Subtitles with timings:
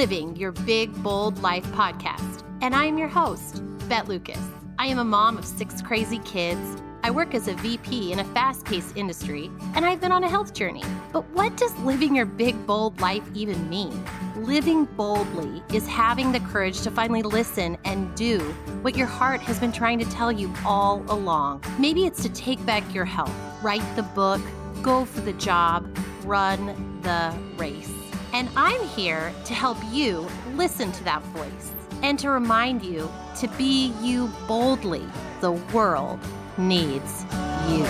[0.00, 2.42] Living Your Big Bold Life podcast.
[2.62, 4.40] And I'm your host, Beth Lucas.
[4.78, 6.80] I am a mom of six crazy kids.
[7.02, 10.28] I work as a VP in a fast paced industry, and I've been on a
[10.30, 10.82] health journey.
[11.12, 14.02] But what does living your big, bold life even mean?
[14.36, 18.38] Living boldly is having the courage to finally listen and do
[18.80, 21.62] what your heart has been trying to tell you all along.
[21.78, 24.40] Maybe it's to take back your health, write the book,
[24.80, 25.94] go for the job,
[26.24, 27.99] run the race.
[28.32, 33.48] And I'm here to help you listen to that voice and to remind you to
[33.58, 35.04] be you boldly.
[35.40, 36.20] The world
[36.56, 37.24] needs
[37.68, 37.84] you.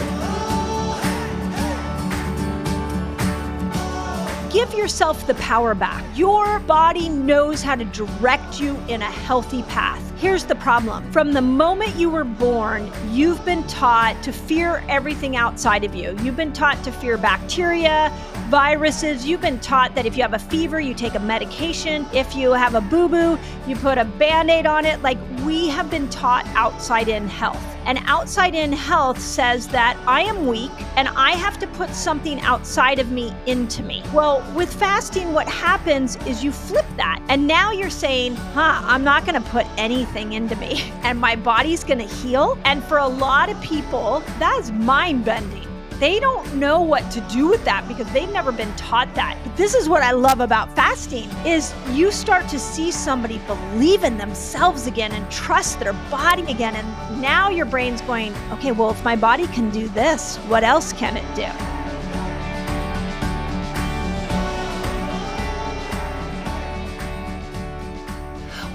[4.51, 6.05] Give yourself the power back.
[6.17, 10.10] Your body knows how to direct you in a healthy path.
[10.21, 15.35] Here's the problem from the moment you were born, you've been taught to fear everything
[15.35, 16.15] outside of you.
[16.23, 18.13] You've been taught to fear bacteria,
[18.51, 19.27] viruses.
[19.27, 22.05] You've been taught that if you have a fever, you take a medication.
[22.13, 25.01] If you have a boo boo, you put a band aid on it.
[25.01, 27.65] Like we have been taught outside in health.
[27.87, 32.39] And outside in health says that I am weak and I have to put something
[32.43, 34.03] outside of me into me.
[34.13, 37.25] Well, with fasting, what happens is you flip that.
[37.31, 41.37] And now you're saying, huh, I'm not going to put anything into me and my
[41.37, 42.59] body's going to heal.
[42.65, 47.47] And for a lot of people, that's mind bending they don't know what to do
[47.47, 49.39] with that because they've never been taught that.
[49.45, 54.03] But this is what I love about fasting is you start to see somebody believe
[54.03, 58.91] in themselves again and trust their body again and now your brain's going, "Okay, well
[58.91, 61.80] if my body can do this, what else can it do?"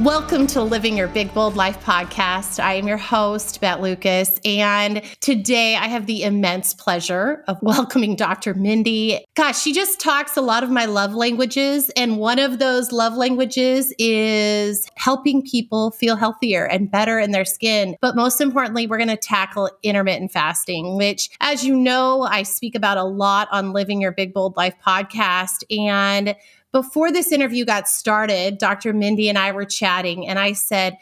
[0.02, 2.62] Welcome to Living Your Big Bold Life podcast.
[2.62, 8.18] I am your host, Beth Lucas, and today I have the immense pleasure of welcoming
[8.18, 8.54] Dr.
[8.56, 9.24] Mindy.
[9.36, 13.14] Gosh, she just talks a lot of my love languages, and one of those love
[13.14, 17.96] languages is helping people feel healthier and better in their skin.
[18.02, 22.76] But most importantly, we're going to tackle intermittent fasting, which, as you know, I speak
[22.76, 25.64] about a lot on Living Your Big Bold Life podcast.
[25.70, 26.36] And
[26.76, 28.92] before this interview got started, Dr.
[28.92, 30.98] Mindy and I were chatting, and I said,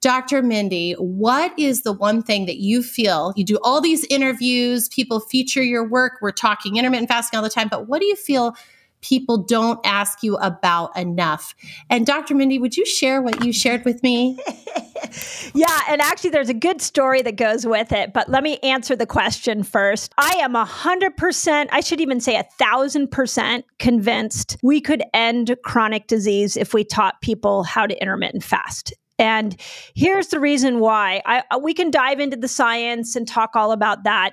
[0.00, 0.40] Dr.
[0.40, 3.32] Mindy, what is the one thing that you feel?
[3.34, 7.50] You do all these interviews, people feature your work, we're talking intermittent fasting all the
[7.50, 8.54] time, but what do you feel
[9.00, 11.54] people don't ask you about enough.
[11.90, 12.34] And Dr.
[12.34, 14.38] Mindy, would you share what you shared with me?
[15.54, 18.96] yeah, and actually, there's a good story that goes with it, but let me answer
[18.96, 20.12] the question first.
[20.18, 25.02] I am a hundred percent, I should even say a thousand percent convinced we could
[25.14, 28.92] end chronic disease if we taught people how to intermittent fast.
[29.18, 29.56] And
[29.94, 31.22] here's the reason why.
[31.24, 34.32] I, we can dive into the science and talk all about that.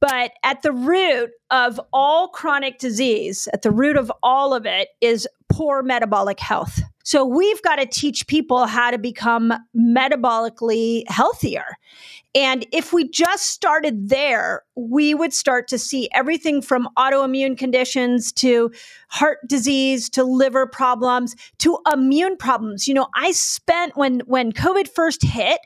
[0.00, 4.88] But at the root of all chronic disease, at the root of all of it
[5.00, 6.80] is poor metabolic health.
[7.04, 11.64] So we've got to teach people how to become metabolically healthier.
[12.34, 18.30] And if we just started there, we would start to see everything from autoimmune conditions
[18.34, 18.70] to
[19.08, 22.86] heart disease to liver problems to immune problems.
[22.86, 25.58] You know, I spent when when COVID first hit,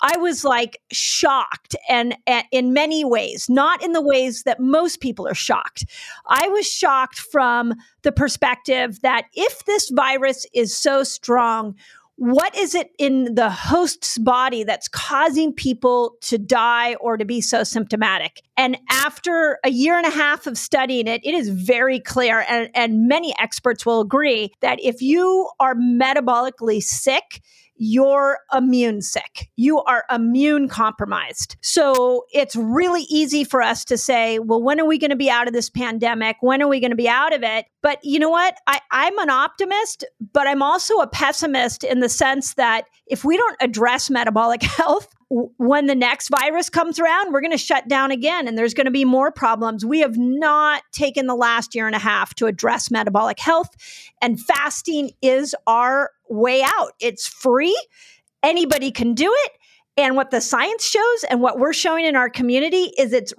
[0.00, 5.00] I was like shocked and, and, in many ways, not in the ways that most
[5.00, 5.84] people are shocked.
[6.26, 11.74] I was shocked from the perspective that if this virus is so strong,
[12.18, 17.40] what is it in the host's body that's causing people to die or to be
[17.40, 18.42] so symptomatic?
[18.56, 22.70] And after a year and a half of studying it, it is very clear, and,
[22.74, 27.40] and many experts will agree that if you are metabolically sick,
[27.78, 29.50] you're immune sick.
[29.56, 31.56] You are immune compromised.
[31.60, 35.30] So it's really easy for us to say, well, when are we going to be
[35.30, 36.36] out of this pandemic?
[36.40, 37.66] When are we going to be out of it?
[37.82, 38.58] But you know what?
[38.66, 43.36] I, I'm an optimist, but I'm also a pessimist in the sense that if we
[43.36, 48.10] don't address metabolic health, when the next virus comes around, we're going to shut down
[48.10, 49.84] again and there's going to be more problems.
[49.84, 53.68] We have not taken the last year and a half to address metabolic health,
[54.22, 56.92] and fasting is our way out.
[57.00, 57.78] It's free,
[58.42, 59.52] anybody can do it.
[59.98, 63.34] And what the science shows and what we're showing in our community is it's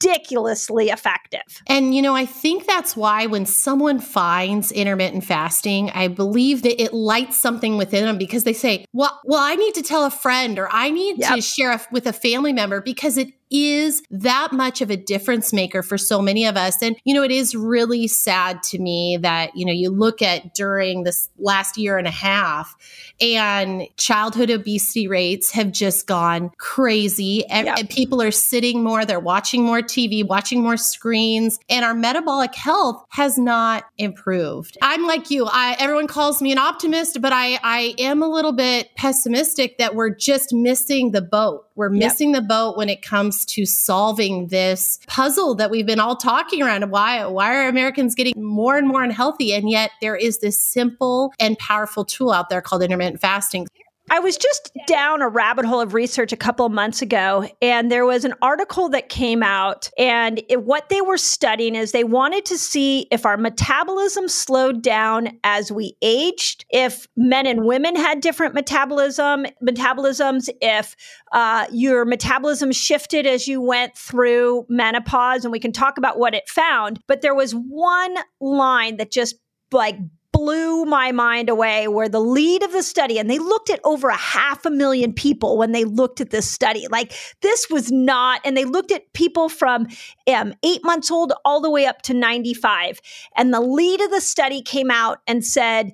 [0.00, 1.62] ridiculously effective.
[1.66, 6.80] And, you know, I think that's why when someone finds intermittent fasting, I believe that
[6.80, 10.10] it lights something within them because they say, well, well, I need to tell a
[10.10, 11.36] friend or I need yep.
[11.36, 15.52] to share a, with a family member because it is that much of a difference
[15.52, 16.82] maker for so many of us.
[16.82, 20.54] And, you know, it is really sad to me that, you know, you look at
[20.54, 22.74] during this last year and a half
[23.20, 27.44] and childhood obesity rates have just gone crazy.
[27.48, 27.78] Yep.
[27.78, 32.54] And people are sitting more, they're watching more TV, watching more screens, and our metabolic
[32.54, 34.76] health has not improved.
[34.82, 35.46] I'm like you.
[35.50, 39.94] I everyone calls me an optimist, but I I am a little bit pessimistic that
[39.94, 41.65] we're just missing the boat.
[41.76, 42.42] We're missing yep.
[42.42, 46.90] the boat when it comes to solving this puzzle that we've been all talking around.
[46.90, 51.32] Why why are Americans getting more and more unhealthy and yet there is this simple
[51.38, 53.68] and powerful tool out there called intermittent fasting.
[54.08, 57.90] I was just down a rabbit hole of research a couple of months ago, and
[57.90, 59.90] there was an article that came out.
[59.98, 64.80] And it, what they were studying is they wanted to see if our metabolism slowed
[64.80, 70.94] down as we aged, if men and women had different metabolism metabolisms, if
[71.32, 75.44] uh, your metabolism shifted as you went through menopause.
[75.44, 77.00] And we can talk about what it found.
[77.08, 79.34] But there was one line that just
[79.72, 79.96] like
[80.36, 84.08] blew my mind away where the lead of the study, and they looked at over
[84.08, 86.86] a half a million people when they looked at this study.
[86.90, 89.86] Like this was not, and they looked at people from
[90.26, 93.00] um, eight months old all the way up to 95.
[93.36, 95.92] And the lead of the study came out and said,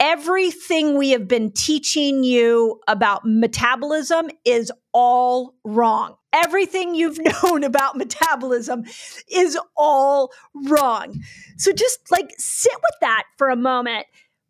[0.00, 6.16] everything we have been teaching you about metabolism is all wrong.
[6.44, 8.84] Everything you've known about metabolism
[9.28, 10.32] is all
[10.68, 11.20] wrong.
[11.56, 14.06] So just like sit with that for a moment.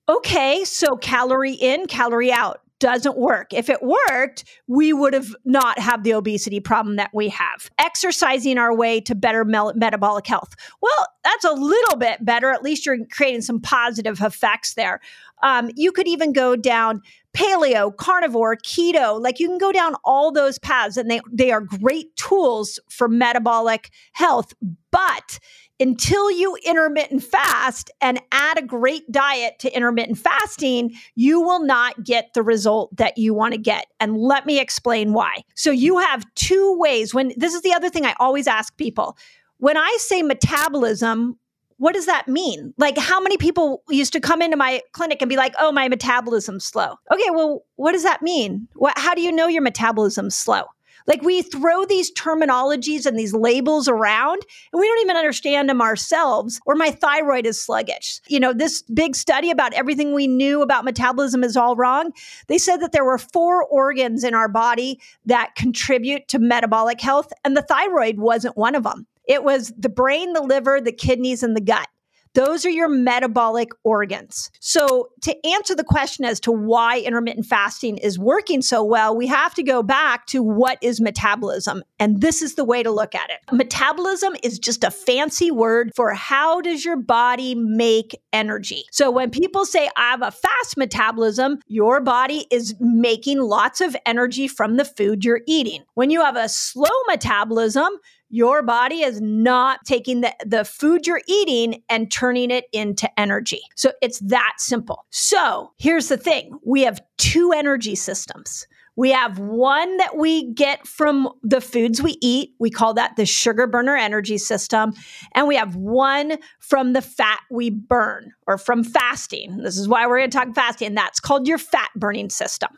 [0.09, 3.53] Okay, so calorie in, calorie out doesn't work.
[3.55, 7.71] If it worked, we would have not have the obesity problem that we have.
[7.79, 10.55] Exercising our way to better me- metabolic health.
[10.83, 12.51] Well, that's a little bit better.
[12.51, 15.01] At least you're creating some positive effects there.
[15.43, 17.03] Um, you could even go down
[17.37, 19.21] paleo, carnivore, keto.
[19.21, 23.09] Like you can go down all those paths, and they they are great tools for
[23.09, 24.55] metabolic health.
[24.91, 25.39] But
[25.79, 32.03] until you intermittent fast and add a great diet to intermittent fasting, you will not
[32.03, 33.87] get the result that you want to get.
[34.01, 35.45] And let me explain why.
[35.55, 39.19] So you have two ways when this is the other thing I always ask people.
[39.59, 41.39] When I say metabolism,
[41.79, 42.73] what does that mean?
[42.79, 45.89] Like, how many people used to come into my clinic and be like, oh, my
[45.89, 46.97] metabolism's slow?
[47.13, 48.69] Okay, well, what does that mean?
[48.75, 50.63] What, how do you know your metabolism's slow?
[51.07, 55.81] Like, we throw these terminologies and these labels around, and we don't even understand them
[55.81, 58.21] ourselves, or my thyroid is sluggish.
[58.27, 62.11] You know, this big study about everything we knew about metabolism is all wrong.
[62.49, 67.33] They said that there were four organs in our body that contribute to metabolic health,
[67.45, 69.07] and the thyroid wasn't one of them.
[69.27, 71.89] It was the brain, the liver, the kidneys, and the gut.
[72.37, 74.51] Those are your metabolic organs.
[74.61, 79.27] So, to answer the question as to why intermittent fasting is working so well, we
[79.27, 81.83] have to go back to what is metabolism.
[81.99, 83.39] And this is the way to look at it.
[83.53, 88.85] Metabolism is just a fancy word for how does your body make energy.
[88.93, 93.97] So, when people say, I have a fast metabolism, your body is making lots of
[94.05, 95.85] energy from the food you're eating.
[95.95, 97.89] When you have a slow metabolism,
[98.37, 103.63] your body is not taking the, the food you're eating and turning it into energy.
[103.77, 105.07] So it's that simple.
[105.09, 108.67] So here's the thing we have two energy systems.
[108.95, 112.51] We have one that we get from the foods we eat.
[112.59, 114.93] We call that the sugar burner energy system.
[115.35, 119.59] And we have one from the fat we burn or from fasting.
[119.59, 120.95] This is why we're going to talk fasting.
[120.95, 122.71] That's called your fat burning system.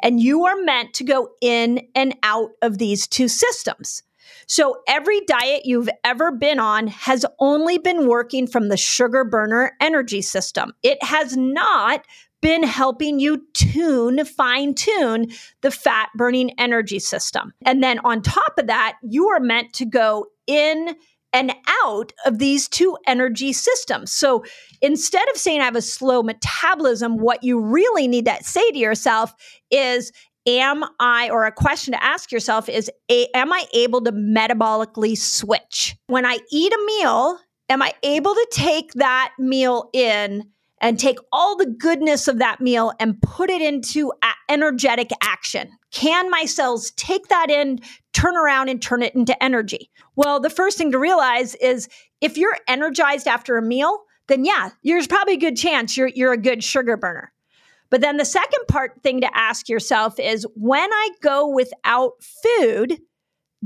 [0.00, 4.02] And you are meant to go in and out of these two systems.
[4.46, 9.72] So every diet you've ever been on has only been working from the sugar burner
[9.80, 10.72] energy system.
[10.82, 12.04] It has not
[12.40, 17.52] been helping you tune, fine tune the fat burning energy system.
[17.66, 20.96] And then on top of that, you are meant to go in
[21.32, 24.10] and out of these two energy systems.
[24.10, 24.44] So
[24.82, 28.78] instead of saying I have a slow metabolism, what you really need to say to
[28.78, 29.32] yourself
[29.70, 30.12] is
[30.46, 35.96] am I, or a question to ask yourself is, am I able to metabolically switch?
[36.06, 40.44] When I eat a meal, am I able to take that meal in
[40.82, 44.12] and take all the goodness of that meal and put it into
[44.48, 45.70] energetic action?
[45.92, 47.80] Can my cells take that in,
[48.12, 49.90] turn around, and turn it into energy?
[50.16, 51.88] Well, the first thing to realize is
[52.20, 56.32] if you're energized after a meal, then yeah, there's probably a good chance you're, you're
[56.32, 57.32] a good sugar burner.
[57.90, 62.12] But then the second part thing to ask yourself is when I go without
[62.44, 62.98] food,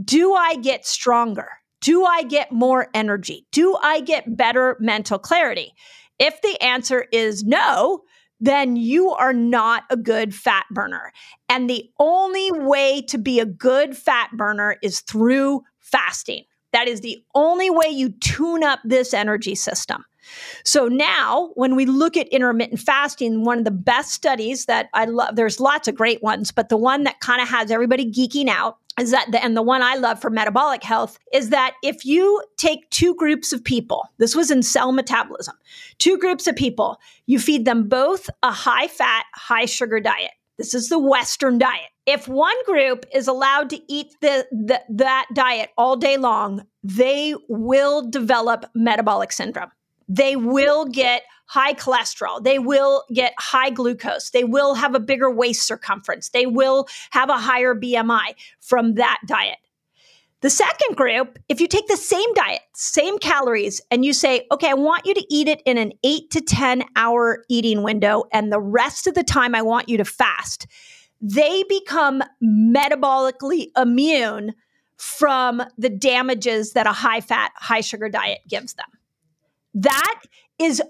[0.03, 1.49] do I get stronger?
[1.81, 3.47] Do I get more energy?
[3.53, 5.75] Do I get better mental clarity?
[6.19, 8.03] If the answer is no,
[8.41, 11.13] then you are not a good fat burner.
[11.49, 16.45] And the only way to be a good fat burner is through fasting.
[16.75, 20.05] That is the only way you tune up this energy system.
[20.65, 25.05] So now, when we look at intermittent fasting, one of the best studies that I
[25.05, 28.49] love, there's lots of great ones, but the one that kind of has everybody geeking
[28.49, 32.05] out is that, the, and the one I love for metabolic health is that if
[32.05, 35.55] you take two groups of people, this was in cell metabolism,
[35.99, 40.33] two groups of people, you feed them both a high fat, high sugar diet.
[40.57, 41.91] This is the Western diet.
[42.07, 47.35] If one group is allowed to eat the, the, that diet all day long, they
[47.49, 49.71] will develop metabolic syndrome.
[50.09, 52.43] They will get high cholesterol.
[52.43, 54.31] They will get high glucose.
[54.31, 56.29] They will have a bigger waist circumference.
[56.29, 59.59] They will have a higher BMI from that diet.
[60.45, 64.69] The second group, if you take the same diet, same calories, and you say, okay,
[64.69, 68.53] I want you to eat it in an eight to 10 hour eating window, and
[68.53, 70.67] the rest of the time I want you to fast,
[71.19, 74.53] they become metabolically immune
[74.99, 78.89] from the damages that a high fat, high sugar diet gives them.
[79.73, 80.21] That
[80.59, 80.83] is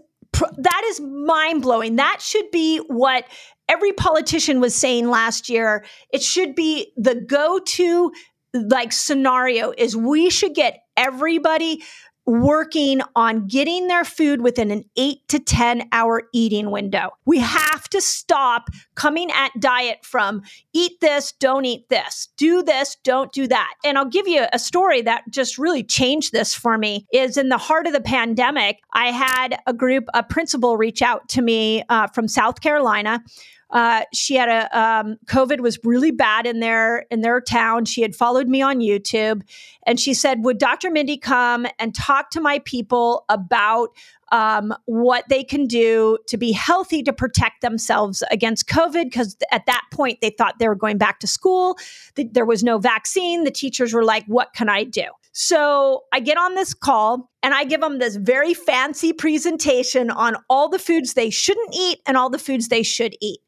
[0.57, 1.95] that is mind blowing.
[1.95, 3.25] That should be what
[3.69, 5.85] every politician was saying last year.
[6.11, 8.13] It should be the go to
[8.55, 11.83] like scenario is we should get everybody
[12.27, 17.11] working on getting their food within an eight to 10 hour eating window.
[17.27, 20.43] We have to stop coming at diet from
[20.73, 23.75] eat this, don't eat this, do this, don't do that.
[23.85, 27.51] And I'll give you a story that just really changed this for me is in
[27.51, 31.85] the heart of the pandemic, I had a group, a principal reach out to me
[31.91, 33.23] uh, from South Carolina
[33.71, 37.85] uh, she had a um, COVID was really bad in their in their town.
[37.85, 39.43] She had followed me on YouTube,
[39.87, 40.91] and she said, "Would Dr.
[40.91, 43.91] Mindy come and talk to my people about
[44.33, 49.05] um, what they can do to be healthy to protect themselves against COVID.
[49.05, 51.79] Because at that point, they thought they were going back to school.
[52.17, 53.45] There was no vaccine.
[53.45, 55.05] The teachers were like, What can I do?
[55.33, 60.37] So I get on this call and I give them this very fancy presentation on
[60.49, 63.41] all the foods they shouldn't eat and all the foods they should eat.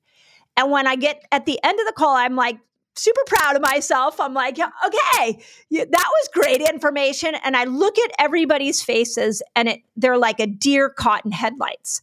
[0.56, 2.58] And when I get at the end of the call, I'm like,
[2.98, 4.18] super proud of myself.
[4.20, 7.34] I'm like, okay, that was great information.
[7.44, 12.02] And I look at everybody's faces and it, they're like a deer caught in headlights.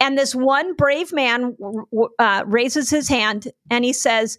[0.00, 1.56] And this one brave man
[2.18, 4.38] uh, raises his hand and he says,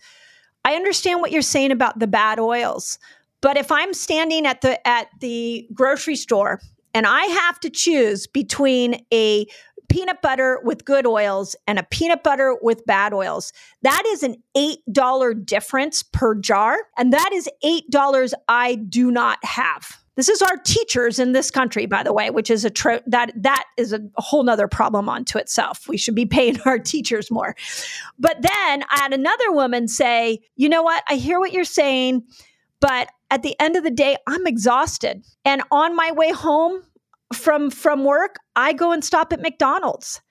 [0.64, 2.98] I understand what you're saying about the bad oils.
[3.42, 6.60] But if I'm standing at the at the grocery store
[6.94, 9.46] and I have to choose between a
[9.90, 13.52] peanut butter with good oils and a peanut butter with bad oils.
[13.82, 16.78] That is an $8 difference per jar.
[16.98, 20.00] And that is $8 I do not have.
[20.16, 23.32] This is our teachers in this country, by the way, which is a tro- that
[23.42, 25.88] that is a whole nother problem unto itself.
[25.88, 27.56] We should be paying our teachers more.
[28.18, 31.06] But then I had another woman say, you know what?
[31.08, 32.24] I hear what you're saying,
[32.82, 35.26] but at the end of the day, I'm exhausted.
[35.46, 36.84] And on my way home,
[37.34, 40.22] from from work, I go and stop at McDonald's.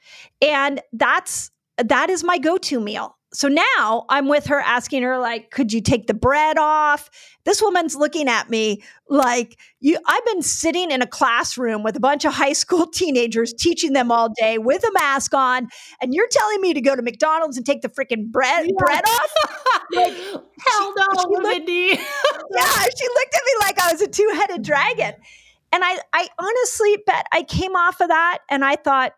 [0.42, 3.14] And that's that is my go-to meal.
[3.34, 7.10] So now I'm with her asking her like, could you take the bread off?
[7.44, 12.00] This woman's looking at me like you I've been sitting in a classroom with a
[12.00, 15.68] bunch of high school teenagers teaching them all day with a mask on
[16.00, 18.72] and you're telling me to go to McDonald's and take the freaking bread yeah.
[18.78, 19.30] bread off?
[19.90, 24.62] Like, Hell no, she looked, yeah, she looked at me like I was a two-headed
[24.62, 25.14] dragon.
[25.72, 29.14] And I, I honestly Beth I came off of that and I thought,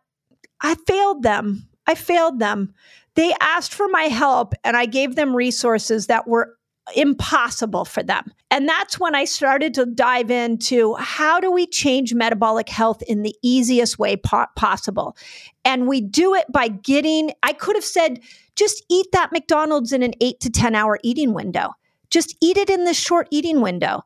[0.61, 1.69] I failed them.
[1.87, 2.75] I failed them.
[3.15, 6.57] They asked for my help and I gave them resources that were
[6.95, 8.33] impossible for them.
[8.51, 13.23] And that's when I started to dive into how do we change metabolic health in
[13.23, 15.17] the easiest way po- possible.
[15.65, 18.21] And we do it by getting, I could have said,
[18.57, 21.71] just eat that McDonald's in an eight to 10 hour eating window.
[22.11, 24.03] Just eat it in this short eating window.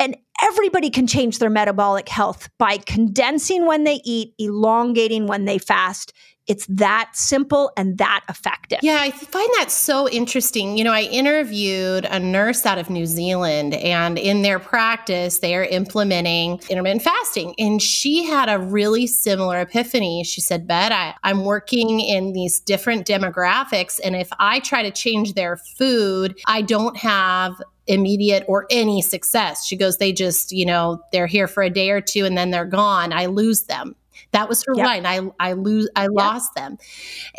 [0.00, 5.58] And everybody can change their metabolic health by condensing when they eat, elongating when they
[5.58, 6.14] fast.
[6.46, 8.80] It's that simple and that effective.
[8.82, 10.76] Yeah, I find that so interesting.
[10.76, 15.54] You know, I interviewed a nurse out of New Zealand, and in their practice, they
[15.54, 17.54] are implementing intermittent fasting.
[17.58, 20.24] And she had a really similar epiphany.
[20.24, 24.90] She said, Beth, I, I'm working in these different demographics, and if I try to
[24.90, 29.66] change their food, I don't have immediate or any success.
[29.66, 32.50] She goes, they just, you know, they're here for a day or two and then
[32.50, 33.12] they're gone.
[33.12, 33.96] I lose them.
[34.32, 34.86] That was her yep.
[34.86, 35.06] line.
[35.06, 36.10] I I lose I yep.
[36.12, 36.78] lost them.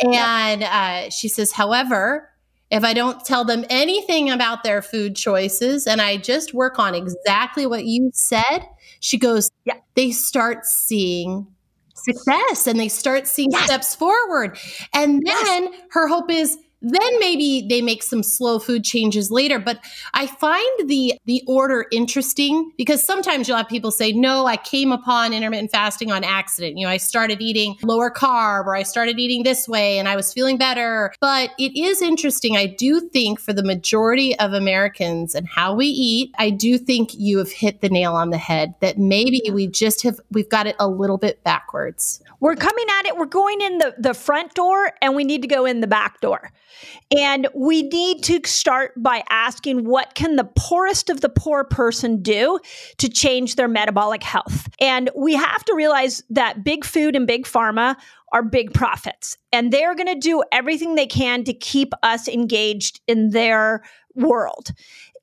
[0.01, 0.69] And yep.
[0.71, 2.29] uh, she says, however,
[2.69, 6.95] if I don't tell them anything about their food choices and I just work on
[6.95, 8.59] exactly what you said,
[8.99, 9.75] she goes, yeah.
[9.95, 11.47] they start seeing
[11.95, 13.65] success and they start seeing yes.
[13.65, 14.57] steps forward.
[14.93, 15.81] And then yes.
[15.91, 19.79] her hope is then maybe they make some slow food changes later but
[20.13, 24.91] i find the the order interesting because sometimes you'll have people say no i came
[24.91, 26.77] upon intermittent fasting on accident.
[26.77, 30.15] You know i started eating lower carb or i started eating this way and i
[30.15, 31.13] was feeling better.
[31.19, 32.57] But it is interesting.
[32.57, 37.11] I do think for the majority of americans and how we eat i do think
[37.13, 40.67] you have hit the nail on the head that maybe we just have we've got
[40.67, 42.21] it a little bit backwards.
[42.39, 45.47] We're coming at it we're going in the the front door and we need to
[45.47, 46.51] go in the back door
[47.15, 52.21] and we need to start by asking what can the poorest of the poor person
[52.21, 52.59] do
[52.97, 54.69] to change their metabolic health?
[54.79, 57.95] And we have to realize that big food and big pharma
[58.33, 63.01] are big profits and they're going to do everything they can to keep us engaged
[63.07, 63.83] in their
[64.15, 64.71] world.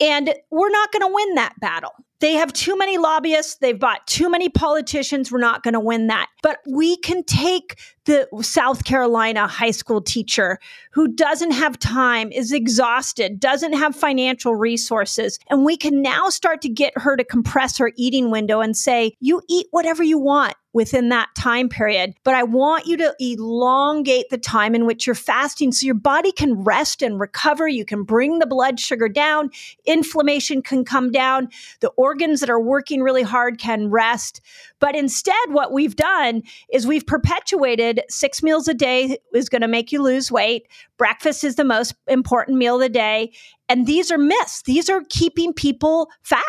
[0.00, 1.92] And we're not going to win that battle.
[2.20, 3.56] They have too many lobbyists.
[3.56, 5.30] They've bought too many politicians.
[5.30, 6.28] We're not going to win that.
[6.42, 7.78] But we can take
[8.08, 10.58] the South Carolina high school teacher
[10.92, 15.38] who doesn't have time, is exhausted, doesn't have financial resources.
[15.50, 19.14] And we can now start to get her to compress her eating window and say,
[19.20, 22.14] you eat whatever you want within that time period.
[22.24, 26.30] But I want you to elongate the time in which you're fasting so your body
[26.30, 27.68] can rest and recover.
[27.68, 29.50] You can bring the blood sugar down,
[29.86, 31.48] inflammation can come down,
[31.80, 34.40] the organs that are working really hard can rest.
[34.80, 36.42] But instead, what we've done
[36.72, 40.68] is we've perpetuated six meals a day is going to make you lose weight.
[40.96, 43.32] Breakfast is the most important meal of the day.
[43.68, 44.62] And these are myths.
[44.62, 46.42] These are keeping people fat.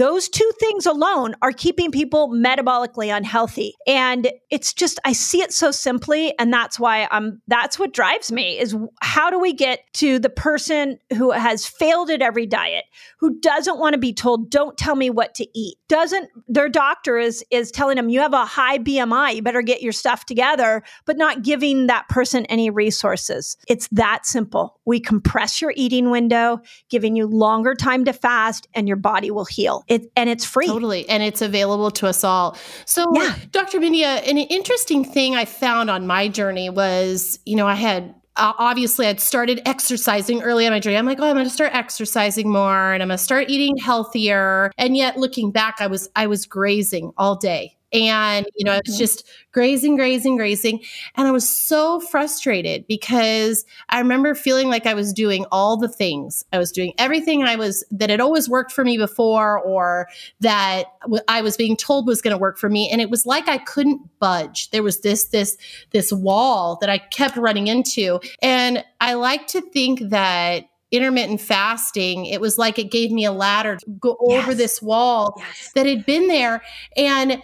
[0.00, 3.74] Those two things alone are keeping people metabolically unhealthy.
[3.86, 6.32] And it's just, I see it so simply.
[6.38, 10.30] And that's why I'm, that's what drives me is how do we get to the
[10.30, 12.86] person who has failed at every diet,
[13.18, 17.18] who doesn't want to be told, don't tell me what to eat, doesn't, their doctor
[17.18, 20.82] is, is telling them, you have a high BMI, you better get your stuff together,
[21.04, 23.58] but not giving that person any resources.
[23.68, 24.80] It's that simple.
[24.86, 29.44] We compress your eating window, giving you longer time to fast, and your body will
[29.44, 29.84] heal.
[29.90, 30.68] It, and it's free.
[30.68, 31.06] Totally.
[31.08, 32.56] And it's available to us all.
[32.86, 33.34] So, yeah.
[33.50, 33.80] Dr.
[33.80, 38.52] Mindia, an interesting thing I found on my journey was, you know, I had uh,
[38.58, 40.96] obviously I'd started exercising early in my journey.
[40.96, 43.76] I'm like, oh, I'm going to start exercising more and I'm going to start eating
[43.76, 44.70] healthier.
[44.78, 47.76] And yet looking back, I was I was grazing all day.
[47.92, 48.98] And, you know, I was mm-hmm.
[48.98, 50.80] just grazing, grazing, grazing.
[51.16, 55.88] And I was so frustrated because I remember feeling like I was doing all the
[55.88, 56.44] things.
[56.52, 60.08] I was doing everything I was that had always worked for me before or
[60.40, 60.84] that
[61.28, 62.88] I was being told was going to work for me.
[62.90, 64.70] And it was like I couldn't budge.
[64.70, 65.56] There was this, this,
[65.90, 68.20] this wall that I kept running into.
[68.40, 73.32] And I like to think that intermittent fasting, it was like it gave me a
[73.32, 74.42] ladder to go yes.
[74.42, 75.72] over this wall yes.
[75.74, 76.62] that had been there.
[76.96, 77.42] And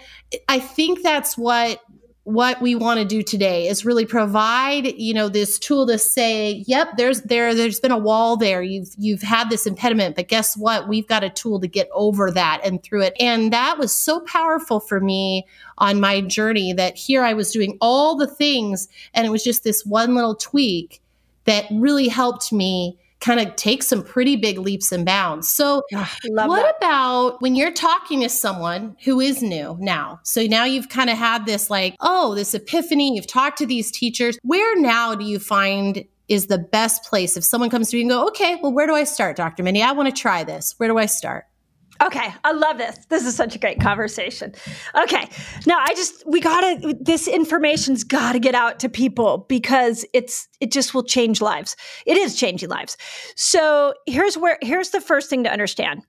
[0.48, 1.80] I think that's what
[2.26, 6.64] what we want to do today is really provide you know this tool to say
[6.66, 10.56] yep there's there there's been a wall there you've you've had this impediment but guess
[10.56, 13.94] what we've got a tool to get over that and through it and that was
[13.94, 15.46] so powerful for me
[15.78, 19.62] on my journey that here I was doing all the things and it was just
[19.62, 21.00] this one little tweak
[21.44, 25.48] that really helped me kind of take some pretty big leaps and bounds.
[25.48, 26.76] So, ah, what that.
[26.78, 30.20] about when you're talking to someone who is new now?
[30.22, 33.90] So now you've kind of had this like, oh, this epiphany, you've talked to these
[33.90, 34.38] teachers.
[34.42, 38.10] Where now do you find is the best place if someone comes to you and
[38.10, 39.62] go, okay, well, where do I start, Dr.
[39.62, 39.82] Mindy?
[39.82, 40.74] I want to try this.
[40.76, 41.46] Where do I start?
[42.02, 43.06] Okay, I love this.
[43.08, 44.54] This is such a great conversation.
[44.94, 45.28] Okay,
[45.66, 50.48] now I just we gotta this information's got to get out to people because it's
[50.60, 51.76] it just will change lives.
[52.04, 52.96] It is changing lives.
[53.34, 56.02] So here's where here's the first thing to understand.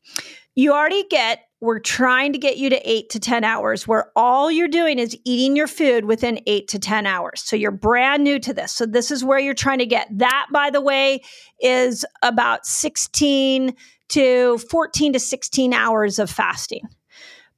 [0.56, 4.52] You already get we're trying to get you to eight to 10 hours where all
[4.52, 7.42] you're doing is eating your food within eight to 10 hours.
[7.42, 8.72] So you're brand new to this.
[8.72, 10.08] So this is where you're trying to get.
[10.12, 11.22] That, by the way,
[11.60, 13.76] is about 16
[14.10, 16.88] to 14 to 16 hours of fasting.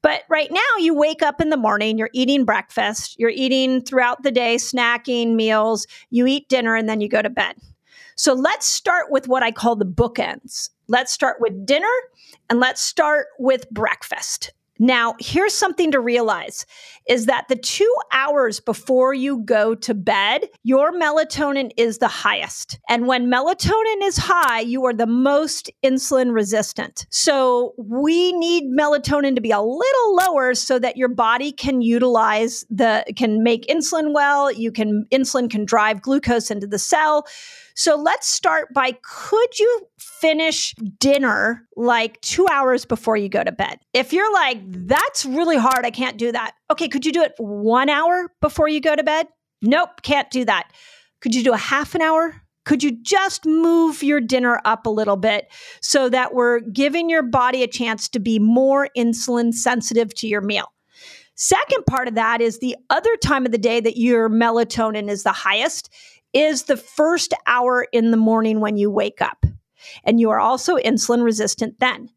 [0.02, 4.24] But right now, you wake up in the morning, you're eating breakfast, you're eating throughout
[4.24, 7.56] the day, snacking, meals, you eat dinner, and then you go to bed.
[8.16, 10.70] So let's start with what I call the bookends.
[10.88, 11.88] Let's start with dinner
[12.50, 14.52] and let's start with breakfast.
[14.80, 16.66] Now, here's something to realize
[17.10, 22.80] is that the two hours before you go to bed, your melatonin is the highest.
[22.88, 27.06] And when melatonin is high, you are the most insulin resistant.
[27.10, 32.66] So we need melatonin to be a little lower so that your body can utilize
[32.70, 34.52] the, can make insulin well.
[34.52, 37.26] You can, insulin can drive glucose into the cell.
[37.80, 43.54] So let's start by could you finish dinner like two hours before you go to
[43.54, 43.80] bed?
[43.94, 46.56] If you're like, that's really hard, I can't do that.
[46.70, 49.28] Okay, could you do it one hour before you go to bed?
[49.62, 50.74] Nope, can't do that.
[51.22, 52.42] Could you do a half an hour?
[52.66, 55.48] Could you just move your dinner up a little bit
[55.82, 60.42] so that we're giving your body a chance to be more insulin sensitive to your
[60.42, 60.66] meal?
[61.36, 65.24] Second part of that is the other time of the day that your melatonin is
[65.24, 65.90] the highest
[66.34, 69.46] is the first hour in the morning when you wake up.
[70.04, 72.10] And you are also insulin resistant then.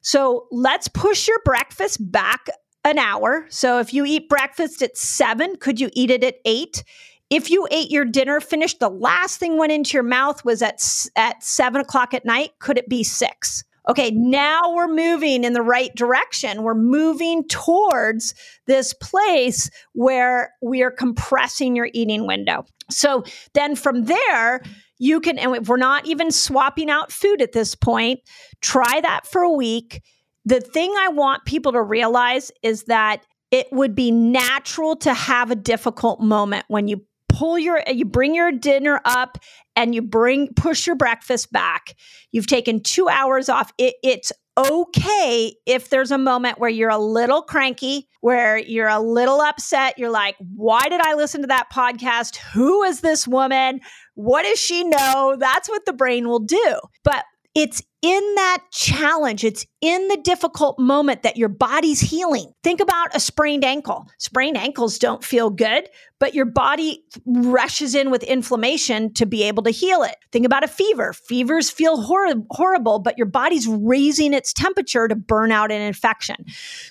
[0.00, 2.46] So let's push your breakfast back
[2.84, 3.46] an hour.
[3.48, 6.82] So if you eat breakfast at seven, could you eat it at eight?
[7.30, 10.82] If you ate your dinner, finished, the last thing went into your mouth was at,
[11.16, 13.64] at seven o'clock at night, could it be six?
[13.88, 16.62] Okay, now we're moving in the right direction.
[16.62, 18.34] We're moving towards
[18.66, 22.64] this place where we are compressing your eating window.
[22.90, 24.62] So then from there,
[24.98, 28.20] you can, and if we're not even swapping out food at this point,
[28.60, 30.00] try that for a week.
[30.44, 35.50] The thing I want people to realize is that it would be natural to have
[35.50, 39.38] a difficult moment when you pull your you bring your dinner up
[39.74, 41.96] and you bring push your breakfast back.
[42.30, 43.72] You've taken two hours off.
[43.78, 49.00] It, it's okay if there's a moment where you're a little cranky where you're a
[49.00, 49.98] little upset.
[49.98, 52.36] You're like why did i listen to that podcast?
[52.36, 53.80] Who is this woman?
[54.14, 55.36] What does she know?
[55.38, 56.78] That's what the brain will do.
[57.02, 62.52] But it's in that challenge, it's in the difficult moment that your body's healing.
[62.64, 64.08] Think about a sprained ankle.
[64.18, 65.88] Sprained ankles don't feel good,
[66.18, 70.16] but your body rushes in with inflammation to be able to heal it.
[70.32, 71.12] Think about a fever.
[71.12, 76.36] Fevers feel hor- horrible, but your body's raising its temperature to burn out an infection.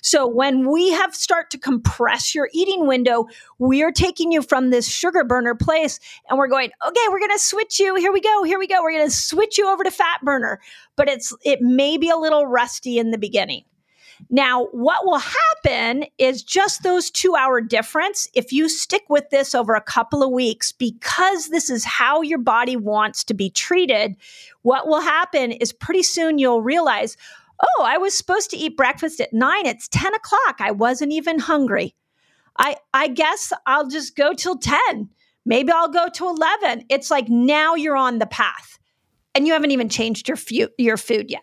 [0.02, 3.26] So when we have start to compress your eating window,
[3.58, 5.98] we are taking you from this sugar burner place
[6.28, 7.94] and we're going, okay, we're going to switch you.
[7.96, 8.44] Here we go.
[8.44, 8.82] Here we go.
[8.82, 10.60] We're going to switch you over to fat burner
[10.96, 13.64] but it's it may be a little rusty in the beginning.
[14.30, 18.28] Now, what will happen is just those two hour difference.
[18.34, 22.38] If you stick with this over a couple of weeks, because this is how your
[22.38, 24.16] body wants to be treated,
[24.62, 27.16] what will happen is pretty soon you'll realize,
[27.60, 29.66] oh, I was supposed to eat breakfast at nine.
[29.66, 30.56] It's 10 o'clock.
[30.60, 31.94] I wasn't even hungry.
[32.58, 35.08] I, I guess I'll just go till 10.
[35.44, 36.84] Maybe I'll go to 11.
[36.88, 38.78] It's like now you're on the path
[39.34, 41.42] and you haven't even changed your fu- your food yet.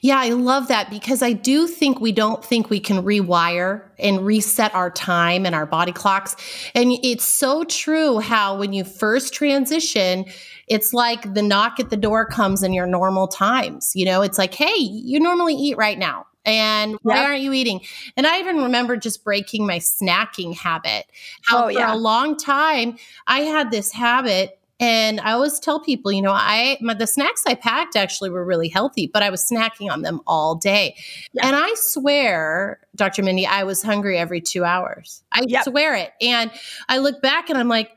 [0.00, 4.24] Yeah, I love that because I do think we don't think we can rewire and
[4.24, 6.36] reset our time and our body clocks.
[6.74, 10.24] And it's so true how when you first transition,
[10.68, 13.92] it's like the knock at the door comes in your normal times.
[13.94, 16.26] You know, it's like, hey, you normally eat right now.
[16.46, 17.26] And why yep.
[17.26, 17.82] aren't you eating?
[18.16, 21.04] And I even remember just breaking my snacking habit.
[21.42, 21.94] How oh, for yeah.
[21.94, 26.78] a long time I had this habit and I always tell people, you know, I
[26.80, 30.20] my, the snacks I packed actually were really healthy, but I was snacking on them
[30.26, 30.96] all day.
[31.42, 33.22] And I swear, Dr.
[33.22, 35.22] Mindy, I was hungry every two hours.
[35.32, 35.64] I yep.
[35.64, 36.12] swear it.
[36.20, 36.50] And
[36.88, 37.90] I look back and I'm like,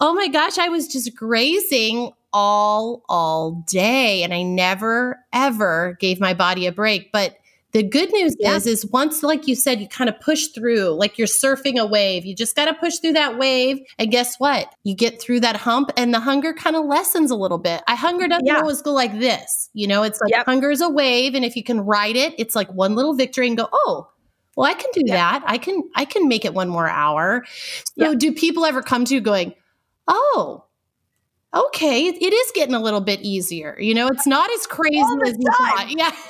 [0.00, 6.20] oh my gosh, I was just grazing all all day and I never ever gave
[6.20, 7.12] my body a break.
[7.12, 7.36] But
[7.76, 8.54] the good news yeah.
[8.54, 11.84] is, is once, like you said, you kind of push through, like you're surfing a
[11.84, 12.24] wave.
[12.24, 13.80] You just got to push through that wave.
[13.98, 14.74] And guess what?
[14.82, 17.82] You get through that hump and the hunger kind of lessens a little bit.
[17.86, 18.60] I hunger doesn't yeah.
[18.60, 19.68] always go like this.
[19.74, 20.46] You know, it's like yep.
[20.46, 21.34] hunger is a wave.
[21.34, 24.08] And if you can ride it, it's like one little victory and go, oh,
[24.56, 25.14] well, I can do yep.
[25.14, 25.42] that.
[25.44, 27.44] I can, I can make it one more hour.
[27.98, 28.18] So yep.
[28.18, 29.52] do people ever come to you going,
[30.08, 30.64] oh,
[31.54, 33.76] okay, it is getting a little bit easier.
[33.78, 35.90] You know, it's not as crazy as you thought.
[35.90, 36.10] Yeah.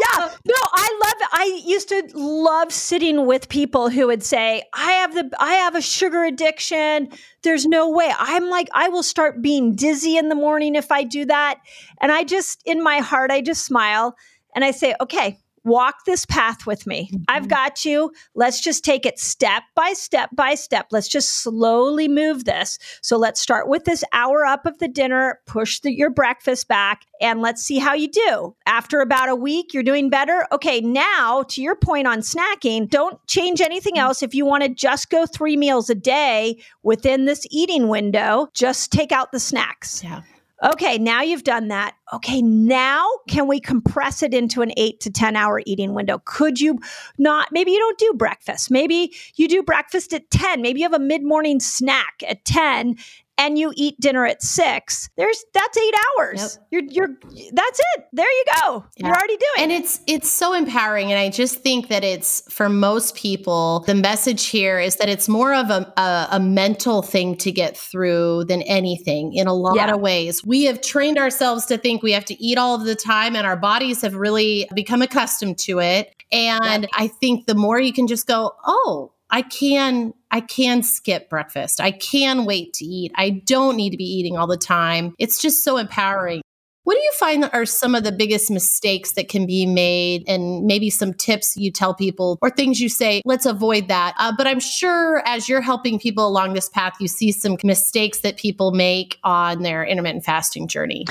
[0.00, 0.28] yeah.
[0.44, 1.28] No, I love.
[1.32, 5.74] I used to love sitting with people who would say, I have the I have
[5.74, 7.10] a sugar addiction.
[7.42, 8.12] There's no way.
[8.18, 11.60] I'm like, I will start being dizzy in the morning if I do that.
[12.00, 14.16] And I just in my heart, I just smile
[14.54, 17.10] and I say, okay, walk this path with me.
[17.12, 17.24] Mm-hmm.
[17.28, 18.12] I've got you.
[18.34, 20.86] Let's just take it step by step by step.
[20.90, 22.78] Let's just slowly move this.
[23.00, 27.06] So let's start with this hour up of the dinner, push the, your breakfast back,
[27.20, 28.54] and let's see how you do.
[28.66, 30.46] After about a week, you're doing better.
[30.52, 34.22] Okay, now to your point on snacking, don't change anything else.
[34.22, 38.92] If you want to just go three meals a day within this eating window, just
[38.92, 40.02] take out the snacks.
[40.02, 40.22] Yeah.
[40.62, 41.96] Okay, now you've done that.
[42.12, 46.22] Okay, now can we compress it into an eight to 10 hour eating window?
[46.24, 46.78] Could you
[47.18, 47.48] not?
[47.50, 48.70] Maybe you don't do breakfast.
[48.70, 50.62] Maybe you do breakfast at 10.
[50.62, 52.96] Maybe you have a mid morning snack at 10
[53.38, 56.58] and you eat dinner at six, there's that's eight hours.
[56.70, 56.84] Yep.
[56.90, 57.18] You're you're
[57.52, 58.04] that's it.
[58.12, 58.84] There you go.
[58.96, 59.06] Yeah.
[59.06, 59.58] You're already doing.
[59.58, 61.10] And it's it's so empowering.
[61.12, 65.28] And I just think that it's for most people, the message here is that it's
[65.28, 69.76] more of a a, a mental thing to get through than anything in a lot
[69.76, 69.92] yeah.
[69.92, 70.42] of ways.
[70.44, 73.46] We have trained ourselves to think we have to eat all of the time, and
[73.46, 76.14] our bodies have really become accustomed to it.
[76.32, 76.88] And.
[76.94, 81.80] I think the more you can just go, oh, I can I can skip breakfast.
[81.80, 83.10] I can wait to eat.
[83.16, 85.12] I don't need to be eating all the time.
[85.18, 86.40] It's just so empowering.
[86.84, 90.66] What do you find are some of the biggest mistakes that can be made, and
[90.66, 94.14] maybe some tips you tell people or things you say, let's avoid that?
[94.18, 98.20] Uh, but I'm sure as you're helping people along this path, you see some mistakes
[98.20, 101.06] that people make on their intermittent fasting journey.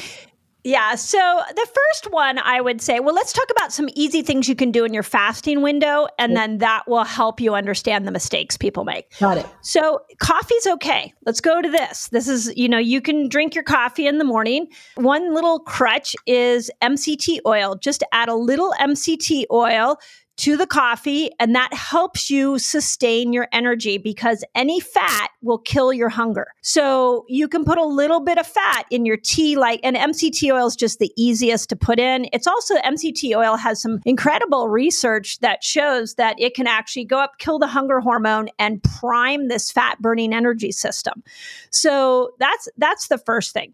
[0.64, 0.96] Yeah.
[0.96, 4.56] So the first one I would say, well, let's talk about some easy things you
[4.56, 8.56] can do in your fasting window, and then that will help you understand the mistakes
[8.56, 9.18] people make.
[9.20, 9.46] Got it.
[9.62, 11.14] So coffee's okay.
[11.26, 12.08] Let's go to this.
[12.10, 14.68] This is, you know, you can drink your coffee in the morning.
[14.96, 17.76] One little crutch is MCT oil.
[17.76, 20.00] Just add a little MCT oil
[20.36, 25.94] to the coffee, and that helps you sustain your energy because any fat will kill
[25.94, 26.48] your hunger.
[26.62, 30.52] So you can put a little bit of fat in your tea, like, and MCT
[30.52, 32.28] oil is just the easiest to put in.
[32.34, 37.20] It's also, MCT oil has some incredible research that shows that it can actually go
[37.20, 41.24] up, kill the hunger hormone, and prime this fat burning energy system.
[41.70, 43.74] So that's, that's the first thing.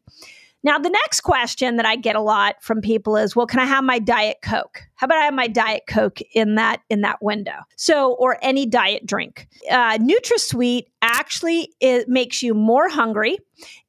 [0.61, 3.65] Now, the next question that I get a lot from people is, well, can I
[3.65, 4.81] have my diet Coke?
[4.95, 7.59] How about I have my diet Coke in that in that window?
[7.77, 9.47] So, or any diet drink.
[9.71, 13.37] Uh, NutraSweet actually it makes you more hungry,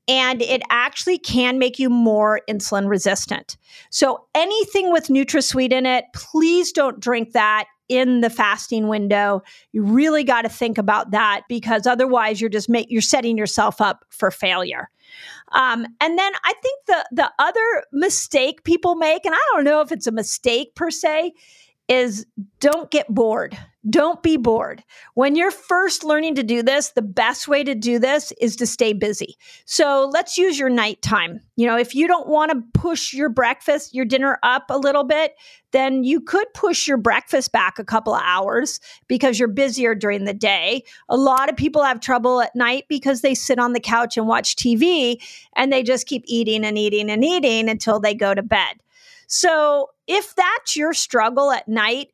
[0.07, 3.57] and it actually can make you more insulin resistant.
[3.91, 9.43] So, anything with NutraSweet in it, please don't drink that in the fasting window.
[9.73, 13.81] You really got to think about that because otherwise, you're just make, you're setting yourself
[13.81, 14.89] up for failure.
[15.53, 19.81] Um, and then I think the the other mistake people make, and I don't know
[19.81, 21.33] if it's a mistake per se,
[21.89, 22.27] is
[22.61, 23.57] don't get bored.
[23.89, 24.85] Don't be bored.
[25.15, 28.67] When you're first learning to do this, the best way to do this is to
[28.67, 29.39] stay busy.
[29.65, 31.41] So let's use your nighttime.
[31.57, 35.05] You know, if you don't want to push your breakfast, your dinner up a little
[35.05, 35.35] bit,
[35.73, 40.27] then you could push your breakfast back a couple of hours because you're busier during
[40.27, 40.83] the day.
[41.09, 44.29] A lot of people have trouble at night because they sit on the couch and
[44.29, 45.23] watch TV
[45.57, 48.75] and they just keep eating and eating and eating until they go to bed.
[49.27, 52.09] So if that's your struggle at night,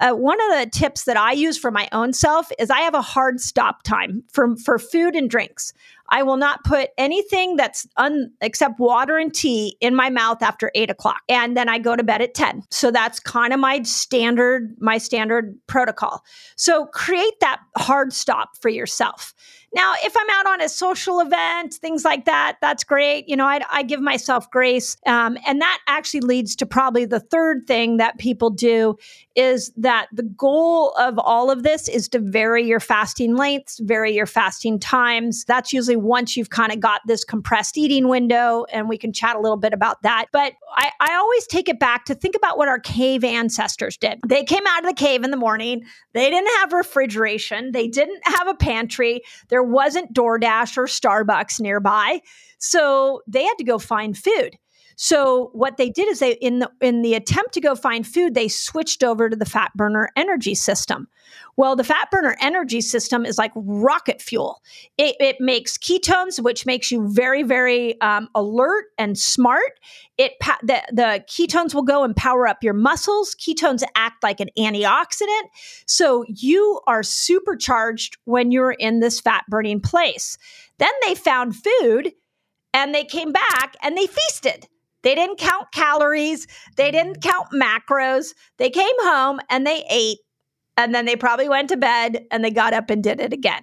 [0.00, 2.94] uh, one of the tips that I use for my own self is I have
[2.94, 5.72] a hard stop time for, for food and drinks.
[6.10, 10.72] I will not put anything that's un, except water and tea in my mouth after
[10.74, 11.20] eight o'clock.
[11.28, 12.64] And then I go to bed at 10.
[12.70, 16.24] So that's kind of my standard, my standard protocol.
[16.56, 19.34] So create that hard stop for yourself.
[19.72, 23.28] Now, if I'm out on a social event, things like that, that's great.
[23.28, 24.96] You know, I, I give myself grace.
[25.06, 28.96] Um, and that actually leads to probably the third thing that people do
[29.36, 34.12] is that the goal of all of this is to vary your fasting lengths, vary
[34.12, 35.44] your fasting times.
[35.44, 39.36] That's usually once you've kind of got this compressed eating window, and we can chat
[39.36, 40.26] a little bit about that.
[40.32, 44.18] But I, I always take it back to think about what our cave ancestors did.
[44.26, 48.20] They came out of the cave in the morning, they didn't have refrigeration, they didn't
[48.24, 49.22] have a pantry.
[49.48, 52.22] There there wasn't DoorDash or Starbucks nearby.
[52.58, 54.56] So they had to go find food.
[55.02, 58.34] So what they did is they in the in the attempt to go find food,
[58.34, 61.08] they switched over to the fat burner energy system.
[61.56, 64.60] Well, the fat burner energy system is like rocket fuel.
[64.98, 69.80] It, it makes ketones, which makes you very, very um, alert and smart.
[70.18, 70.32] It
[70.62, 73.34] the, the ketones will go and power up your muscles.
[73.34, 75.44] Ketones act like an antioxidant,
[75.86, 80.36] so you are supercharged when you're in this fat burning place.
[80.76, 82.12] Then they found food,
[82.74, 84.68] and they came back and they feasted.
[85.02, 87.22] They didn't count calories, they didn't mm.
[87.22, 88.34] count macros.
[88.58, 90.18] They came home and they ate,
[90.76, 93.62] and then they probably went to bed and they got up and did it again.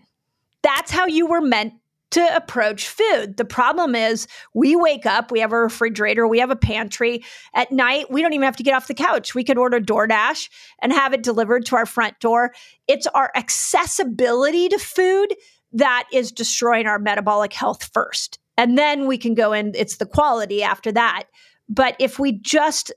[0.64, 1.74] That's how you were meant
[2.12, 3.38] to approach food.
[3.38, 7.24] The problem is we wake up, we have a refrigerator, we have a pantry.
[7.54, 9.36] At night, we don't even have to get off the couch.
[9.36, 10.50] We could order DoorDash
[10.82, 12.54] and have it delivered to our front door.
[12.88, 15.36] It's our accessibility to food
[15.74, 18.40] that is destroying our metabolic health first.
[18.58, 21.26] And then we can go in, it's the quality after that.
[21.70, 22.92] But if we just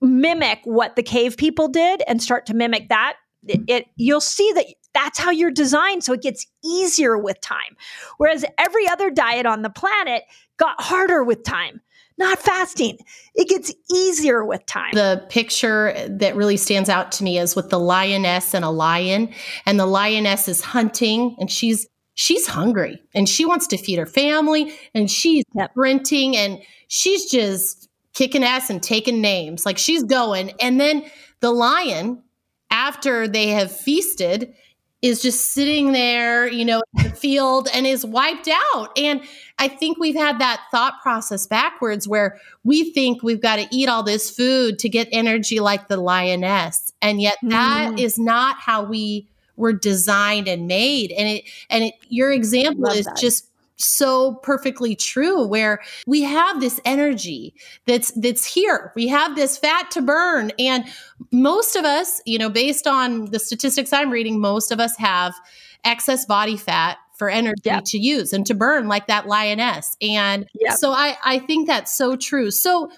[0.00, 4.50] mimic what the cave people did and start to mimic that, it, it, you'll see
[4.54, 7.76] that that's how you're designed so it gets easier with time.
[8.16, 10.22] Whereas every other diet on the planet
[10.56, 11.80] got harder with time
[12.18, 12.98] not fasting.
[13.34, 14.92] It gets easier with time.
[14.92, 19.34] The picture that really stands out to me is with the lioness and a lion,
[19.66, 24.06] and the lioness is hunting and she's she's hungry and she wants to feed her
[24.06, 25.70] family and she's yep.
[25.72, 29.66] sprinting and she's just kicking ass and taking names.
[29.66, 30.52] Like she's going.
[30.60, 31.04] And then
[31.40, 32.22] the lion,
[32.70, 34.54] after they have feasted,
[35.02, 38.96] is just sitting there, you know, in the field and is wiped out.
[38.96, 39.22] And
[39.58, 43.88] I think we've had that thought process backwards where we think we've got to eat
[43.88, 46.92] all this food to get energy like the lioness.
[47.02, 48.00] And yet that mm.
[48.00, 51.12] is not how we were designed and made.
[51.12, 53.16] And it and it your example is that.
[53.16, 57.52] just so perfectly true where we have this energy
[57.86, 60.84] that's that's here we have this fat to burn and
[61.32, 65.34] most of us you know based on the statistics i'm reading most of us have
[65.82, 67.82] excess body fat for energy yep.
[67.84, 70.74] to use and to burn like that lioness and yep.
[70.74, 72.88] so i i think that's so true so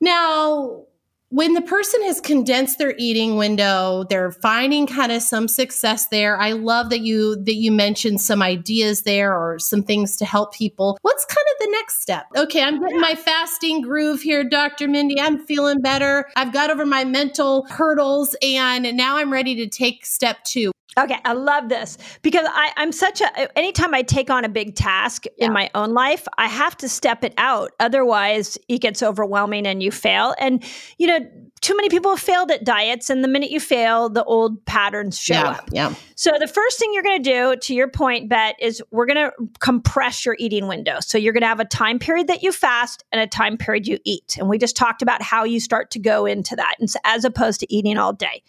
[0.00, 0.84] now
[1.30, 6.38] when the person has condensed their eating window they're finding kind of some success there.
[6.40, 10.54] I love that you that you mentioned some ideas there or some things to help
[10.54, 10.98] people.
[11.02, 12.26] What's kind of the next step?
[12.36, 15.20] Okay i'm getting my fasting groove here dr mindy.
[15.20, 16.28] I'm feeling better.
[16.36, 21.16] I've got over my mental hurdles and now i'm ready to take step two Okay,
[21.24, 23.58] I love this because I, I'm such a.
[23.58, 25.46] Anytime I take on a big task yeah.
[25.46, 27.70] in my own life, I have to step it out.
[27.78, 30.34] Otherwise, it gets overwhelming and you fail.
[30.38, 30.64] And,
[30.98, 31.20] you know,
[31.60, 35.18] too many people have failed at diets and the minute you fail the old patterns
[35.18, 35.68] show yeah, up.
[35.70, 35.94] yeah.
[36.14, 39.30] So the first thing you're going to do to your point Beth is we're going
[39.30, 41.00] to compress your eating window.
[41.00, 43.86] So you're going to have a time period that you fast and a time period
[43.86, 44.36] you eat.
[44.38, 47.26] And we just talked about how you start to go into that and so, as
[47.26, 48.42] opposed to eating all day.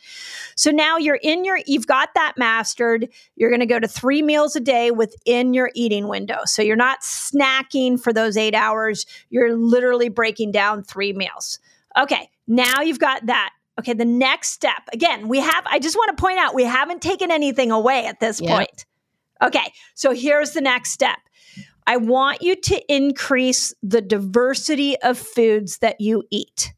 [0.56, 3.10] So now you're in your you've got that mastered.
[3.36, 6.40] You're going to go to three meals a day within your eating window.
[6.46, 9.06] So you're not snacking for those eight hours.
[9.30, 11.60] You're literally breaking down three meals.
[12.00, 13.52] Okay, now you've got that.
[13.80, 14.84] Okay, the next step.
[14.94, 18.20] Again, we have, I just want to point out, we haven't taken anything away at
[18.20, 18.86] this point.
[19.42, 21.18] Okay, so here's the next step.
[21.88, 26.74] I want you to increase the diversity of foods that you eat.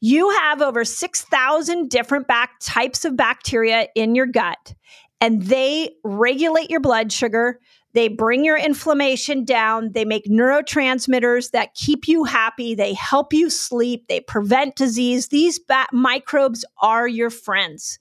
[0.00, 4.74] You have over 6,000 different back types of bacteria in your gut,
[5.20, 7.58] and they regulate your blood sugar.
[7.96, 9.92] They bring your inflammation down.
[9.92, 12.74] They make neurotransmitters that keep you happy.
[12.74, 14.06] They help you sleep.
[14.06, 15.28] They prevent disease.
[15.28, 17.98] These bat- microbes are your friends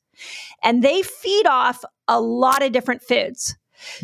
[0.62, 3.56] and they feed off a lot of different foods.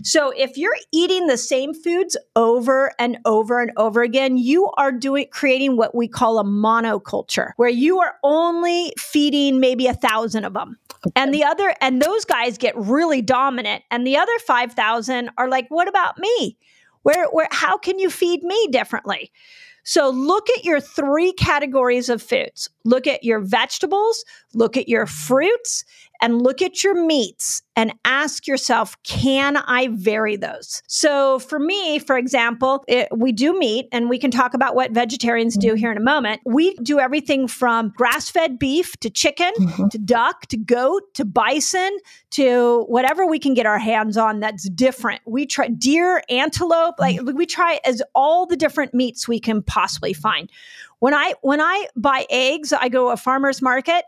[0.02, 4.92] So if you're eating the same foods over and over and over again, you are
[4.94, 10.46] doing creating what we call a monoculture, where you are only feeding maybe a thousand
[10.46, 10.78] of them.
[11.16, 13.84] And the other, and those guys get really dominant.
[13.90, 16.58] And the other 5,000 are like, what about me?
[17.04, 19.32] Where, where, how can you feed me differently?
[19.84, 22.70] So look at your three categories of foods.
[22.86, 25.84] Look at your vegetables, look at your fruits,
[26.22, 30.84] and look at your meats and ask yourself, can I vary those?
[30.88, 34.92] So for me, for example, it, we do meat and we can talk about what
[34.92, 36.42] vegetarians do here in a moment.
[36.46, 39.88] We do everything from grass fed beef to chicken mm-hmm.
[39.88, 41.98] to duck to goat to bison
[42.32, 45.22] to whatever we can get our hands on that's different.
[45.26, 47.36] We try deer, antelope, like mm-hmm.
[47.36, 50.52] we try as all the different meats we can possibly find.
[51.02, 54.06] When I when I buy eggs, I go to a farmer's market.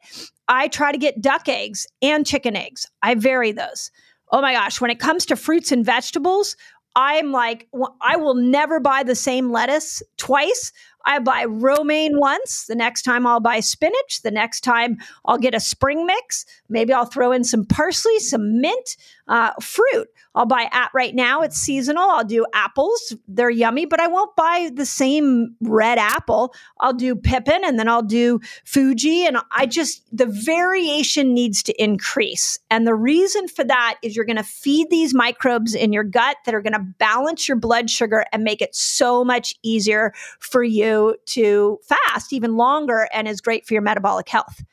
[0.47, 2.85] I try to get duck eggs and chicken eggs.
[3.01, 3.89] I vary those.
[4.31, 6.55] Oh my gosh, when it comes to fruits and vegetables,
[6.95, 7.67] I'm like
[7.99, 10.71] I will never buy the same lettuce twice.
[11.03, 12.67] I buy romaine once.
[12.67, 14.21] The next time I'll buy spinach.
[14.21, 16.45] The next time I'll get a spring mix.
[16.69, 20.09] Maybe I'll throw in some parsley, some mint, uh, fruit.
[20.35, 21.41] I'll buy at right now.
[21.41, 22.03] It's seasonal.
[22.03, 23.15] I'll do apples.
[23.27, 26.53] They're yummy, but I won't buy the same red apple.
[26.79, 29.25] I'll do pippin and then I'll do Fuji.
[29.25, 32.59] And I just, the variation needs to increase.
[32.71, 36.37] And the reason for that is you're going to feed these microbes in your gut
[36.45, 40.63] that are going to balance your blood sugar and make it so much easier for
[40.63, 44.63] you to fast even longer and is great for your metabolic health.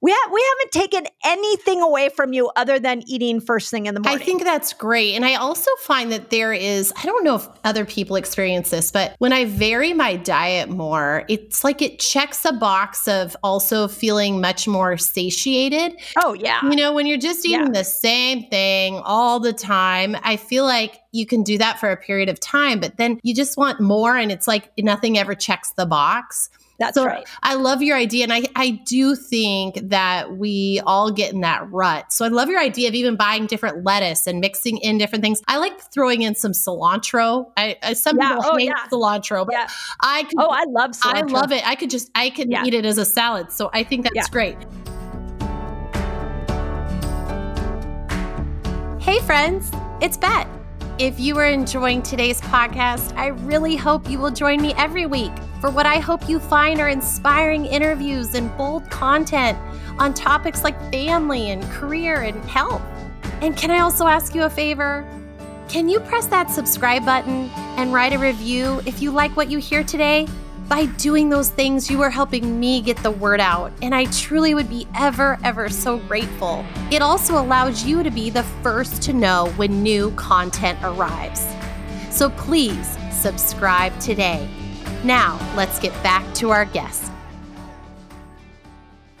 [0.00, 3.94] We, ha- we haven't taken anything away from you other than eating first thing in
[3.94, 4.20] the morning.
[4.20, 5.14] I think that's great.
[5.14, 8.92] And I also find that there is, I don't know if other people experience this,
[8.92, 13.88] but when I vary my diet more, it's like it checks a box of also
[13.88, 16.00] feeling much more satiated.
[16.16, 16.62] Oh, yeah.
[16.62, 17.80] You know, when you're just eating yeah.
[17.80, 21.96] the same thing all the time, I feel like you can do that for a
[21.96, 24.16] period of time, but then you just want more.
[24.16, 26.50] And it's like nothing ever checks the box.
[26.78, 27.26] That's so right.
[27.42, 28.22] I love your idea.
[28.22, 32.12] And I, I do think that we all get in that rut.
[32.12, 35.42] So I love your idea of even buying different lettuce and mixing in different things.
[35.48, 37.50] I like throwing in some cilantro.
[37.56, 38.28] I, I some yeah.
[38.28, 38.86] people oh, hate yeah.
[38.90, 39.68] cilantro, but yeah.
[40.00, 41.30] I could, Oh, I love cilantro.
[41.30, 41.68] I love it.
[41.68, 43.50] I could just I could eat it as a salad.
[43.50, 44.56] So I think that's great.
[49.00, 50.57] Hey friends, it's Beth.
[50.98, 55.30] If you are enjoying today's podcast, I really hope you will join me every week
[55.60, 59.56] for what I hope you find are inspiring interviews and bold content
[60.00, 62.82] on topics like family and career and health.
[63.42, 65.06] And can I also ask you a favor?
[65.68, 69.58] Can you press that subscribe button and write a review if you like what you
[69.58, 70.26] hear today?
[70.68, 74.52] By doing those things, you are helping me get the word out, and I truly
[74.52, 76.62] would be ever, ever so grateful.
[76.90, 81.46] It also allows you to be the first to know when new content arrives.
[82.10, 84.46] So please subscribe today.
[85.04, 87.10] Now, let's get back to our guest.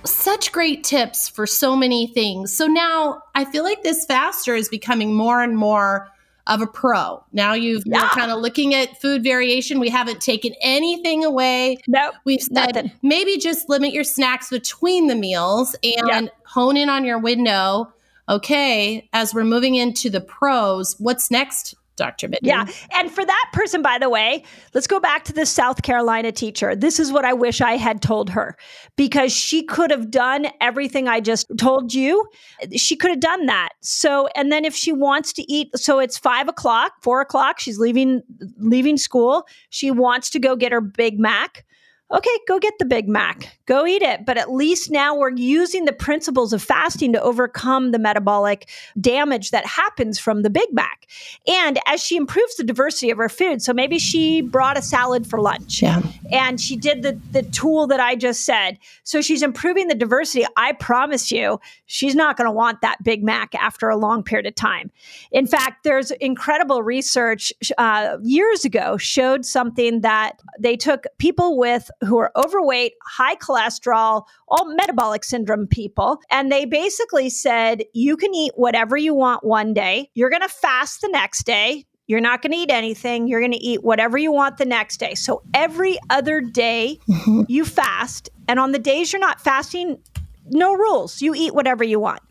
[0.04, 2.54] Such great tips for so many things.
[2.54, 6.10] So now I feel like this faster is becoming more and more
[6.48, 7.22] of a pro.
[7.32, 8.00] Now you've yeah.
[8.00, 9.78] you're kind of looking at food variation.
[9.78, 11.78] We haven't taken anything away.
[11.86, 12.14] Nope.
[12.24, 12.92] We've said nothing.
[13.02, 16.34] maybe just limit your snacks between the meals and yep.
[16.44, 17.92] hone in on your window.
[18.28, 22.28] Okay, as we're moving into the pros, what's next Dr.
[22.28, 22.48] Mindy.
[22.48, 22.66] Yeah.
[22.92, 24.42] And for that person, by the way,
[24.72, 26.74] let's go back to the South Carolina teacher.
[26.74, 28.56] This is what I wish I had told her
[28.96, 32.26] because she could have done everything I just told you.
[32.74, 33.70] She could have done that.
[33.82, 37.78] So, and then if she wants to eat, so it's five o'clock, four o'clock, she's
[37.78, 38.22] leaving,
[38.58, 39.46] leaving school.
[39.68, 41.64] She wants to go get her Big Mac
[42.10, 44.24] okay, go get the Big Mac, go eat it.
[44.24, 48.68] But at least now we're using the principles of fasting to overcome the metabolic
[49.00, 51.06] damage that happens from the Big Mac.
[51.46, 55.26] And as she improves the diversity of her food, so maybe she brought a salad
[55.26, 56.00] for lunch yeah.
[56.32, 58.78] and she did the, the tool that I just said.
[59.04, 60.46] So she's improving the diversity.
[60.56, 64.46] I promise you, she's not going to want that Big Mac after a long period
[64.46, 64.90] of time.
[65.30, 71.90] In fact, there's incredible research uh, years ago showed something that they took people with
[72.00, 76.20] who are overweight, high cholesterol, all metabolic syndrome people.
[76.30, 80.10] And they basically said, you can eat whatever you want one day.
[80.14, 81.86] You're going to fast the next day.
[82.06, 83.28] You're not going to eat anything.
[83.28, 85.14] You're going to eat whatever you want the next day.
[85.14, 87.42] So every other day mm-hmm.
[87.48, 88.30] you fast.
[88.46, 89.98] And on the days you're not fasting,
[90.46, 91.20] no rules.
[91.20, 92.22] You eat whatever you want.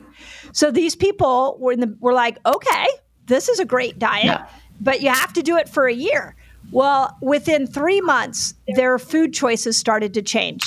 [0.52, 2.88] So these people were, the, were like, okay,
[3.26, 4.48] this is a great diet, yeah.
[4.80, 6.37] but you have to do it for a year.
[6.72, 10.64] Well, within three months, their food choices started to change.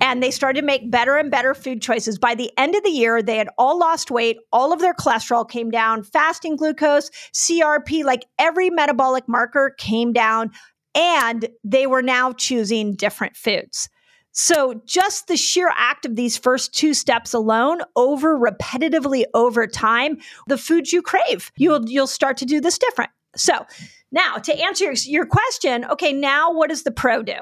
[0.00, 2.18] And they started to make better and better food choices.
[2.18, 4.38] By the end of the year, they had all lost weight.
[4.52, 10.50] All of their cholesterol came down, fasting glucose, CRP, like every metabolic marker came down.
[10.96, 13.88] And they were now choosing different foods.
[14.36, 20.18] So, just the sheer act of these first two steps alone, over repetitively over time,
[20.48, 23.12] the foods you crave, you'll you'll start to do this different.
[23.36, 23.64] So,
[24.14, 27.34] now, to answer your, question, okay, now what does the pro do?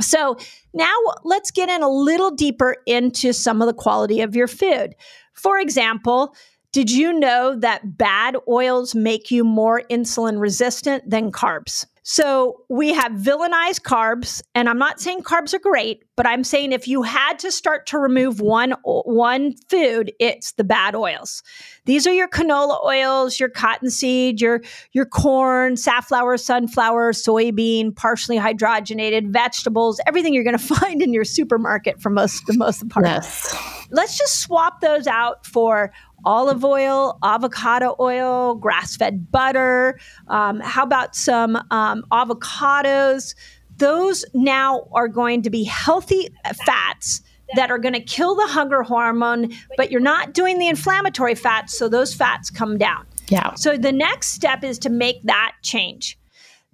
[0.00, 0.36] So
[0.74, 4.96] now let's get in a little deeper into some of the quality of your food.
[5.34, 6.34] For example,
[6.72, 11.86] did you know that bad oils make you more insulin resistant than carbs?
[12.10, 16.72] So we have villainized carbs, and I'm not saying carbs are great, but I'm saying
[16.72, 21.42] if you had to start to remove one one food, it's the bad oils.
[21.84, 29.30] These are your canola oils, your cottonseed, your your corn, safflower, sunflower, soybean, partially hydrogenated
[29.30, 33.04] vegetables, everything you're going to find in your supermarket for most the most part.
[33.04, 33.54] Yes.
[33.90, 35.92] Let's just swap those out for
[36.24, 39.98] olive oil, avocado oil, grass fed butter.
[40.28, 43.34] Um, how about some um, avocados?
[43.76, 46.28] Those now are going to be healthy
[46.66, 47.22] fats
[47.54, 51.76] that are going to kill the hunger hormone, but you're not doing the inflammatory fats,
[51.76, 53.06] so those fats come down.
[53.28, 53.54] Yeah.
[53.54, 56.18] So the next step is to make that change.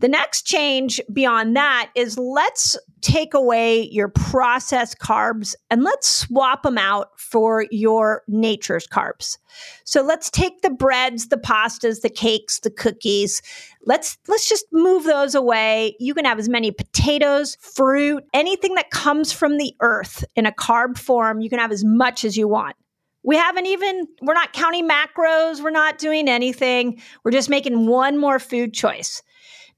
[0.01, 6.63] The next change beyond that is let's take away your processed carbs and let's swap
[6.63, 9.37] them out for your nature's carbs.
[9.85, 13.43] So let's take the breads, the pastas, the cakes, the cookies.
[13.85, 15.97] Let's let's just move those away.
[16.01, 20.53] You can have as many potatoes, fruit, anything that comes from the earth in a
[20.53, 22.75] carb form, you can have as much as you want.
[23.23, 27.01] We haven't even, we're not counting macros, we're not doing anything.
[27.23, 29.23] We're just making one more food choice.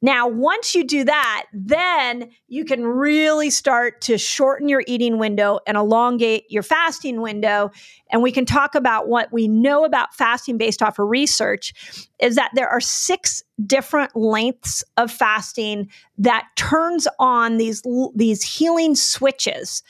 [0.07, 5.59] Now, once you do that, then you can really start to shorten your eating window
[5.67, 7.73] and elongate your fasting window.
[8.13, 12.37] And we can talk about what we know about fasting based off of research is
[12.37, 17.83] that there are six different lengths of fasting that turns on these
[18.15, 19.83] these healing switches.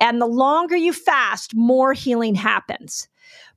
[0.00, 3.06] And the longer you fast, more healing happens.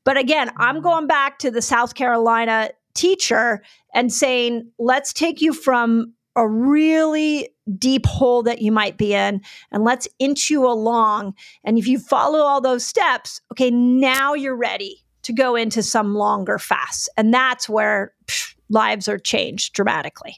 [0.04, 3.62] But again, I'm going back to the South Carolina teacher
[3.94, 9.42] and saying, let's take you from a really deep hole that you might be in
[9.72, 11.34] and let's inch you along.
[11.64, 15.04] And if you follow all those steps, okay, now you're ready.
[15.24, 17.10] to go into some longer fasts.
[17.18, 18.14] And that's where
[18.70, 20.36] lives are changed dramatically.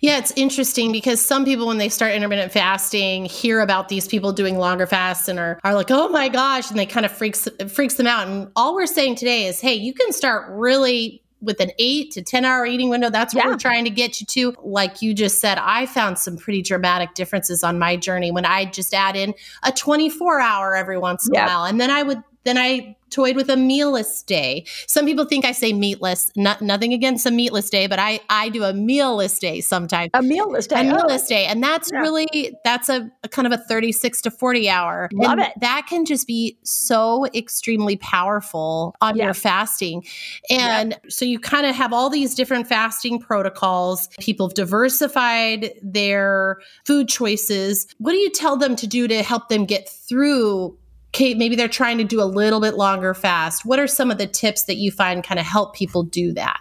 [0.00, 4.32] Yeah, it's interesting because some people, when they start intermittent fasting, hear about these people
[4.32, 7.48] doing longer fasts and are, are like, oh my gosh, and they kind of freaks
[7.68, 8.28] freaks them out.
[8.28, 12.22] And all we're saying today is, hey, you can start really with an eight to
[12.22, 13.10] 10 hour eating window.
[13.10, 13.50] That's what yeah.
[13.50, 14.54] we're trying to get you to.
[14.62, 18.64] Like you just said, I found some pretty dramatic differences on my journey when I
[18.64, 21.44] just add in a 24 hour every once in yep.
[21.44, 21.64] a while.
[21.64, 24.64] And then I would, then I toyed with a mealless day.
[24.88, 26.30] Some people think I say meatless.
[26.36, 30.10] Not, nothing against a meatless day, but I I do a mealless day sometimes.
[30.14, 30.80] A mealless day.
[30.80, 31.28] A mealless oh.
[31.28, 32.00] day, and that's yeah.
[32.00, 35.08] really that's a, a, kind of a thirty six to forty hour.
[35.12, 35.52] Love and it.
[35.60, 39.26] That can just be so extremely powerful on yeah.
[39.26, 40.04] your fasting,
[40.50, 41.08] and yeah.
[41.08, 44.08] so you kind of have all these different fasting protocols.
[44.18, 47.86] People have diversified their food choices.
[47.98, 50.76] What do you tell them to do to help them get through
[51.14, 53.64] Kate, maybe they're trying to do a little bit longer fast.
[53.64, 56.58] What are some of the tips that you find kind of help people do that?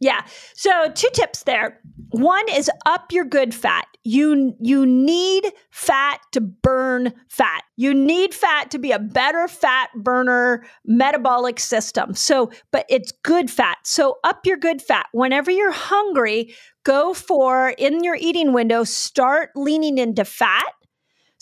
[0.00, 0.22] Yeah.
[0.54, 1.78] So two tips there.
[2.10, 3.86] One is up your good fat.
[4.02, 7.62] You you need fat to burn fat.
[7.76, 12.14] You need fat to be a better fat burner metabolic system.
[12.14, 13.78] So, but it's good fat.
[13.84, 15.06] So up your good fat.
[15.12, 20.74] Whenever you're hungry, go for in your eating window, start leaning into fat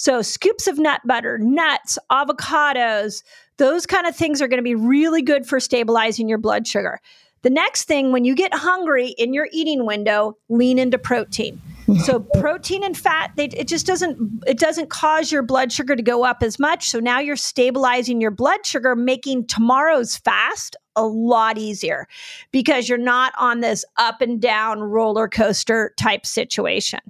[0.01, 3.23] so, scoops of nut butter, nuts, avocados,
[3.59, 7.01] those kind of things are going to be really good for stabilizing your blood sugar.
[7.43, 11.61] The next thing, when you get hungry in your eating window, lean into protein.
[12.05, 16.03] So protein and fat, they, it just doesn't it doesn't cause your blood sugar to
[16.03, 16.89] go up as much.
[16.89, 22.07] So now you're stabilizing your blood sugar, making tomorrow's fast a lot easier
[22.53, 27.01] because you're not on this up and down roller coaster type situation.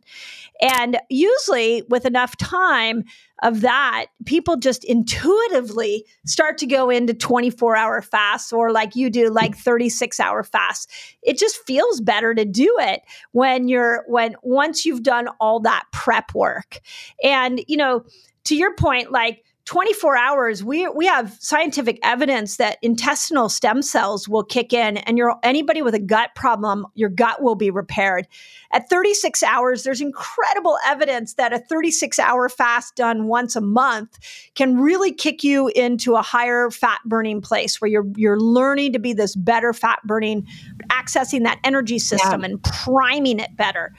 [0.60, 3.04] And usually, with enough time
[3.42, 9.08] of that, people just intuitively start to go into 24 hour fasts or, like you
[9.10, 10.86] do, like 36 hour fasts.
[11.22, 13.00] It just feels better to do it
[13.32, 16.80] when you're, when once you've done all that prep work.
[17.22, 18.04] And, you know,
[18.44, 24.28] to your point, like, 24 hours we we have scientific evidence that intestinal stem cells
[24.28, 28.26] will kick in and your anybody with a gut problem your gut will be repaired
[28.72, 34.18] at 36 hours there's incredible evidence that a 36 hour fast done once a month
[34.56, 38.98] can really kick you into a higher fat burning place where you're you're learning to
[38.98, 40.44] be this better fat burning
[40.88, 42.46] accessing that energy system yeah.
[42.46, 43.92] and priming it better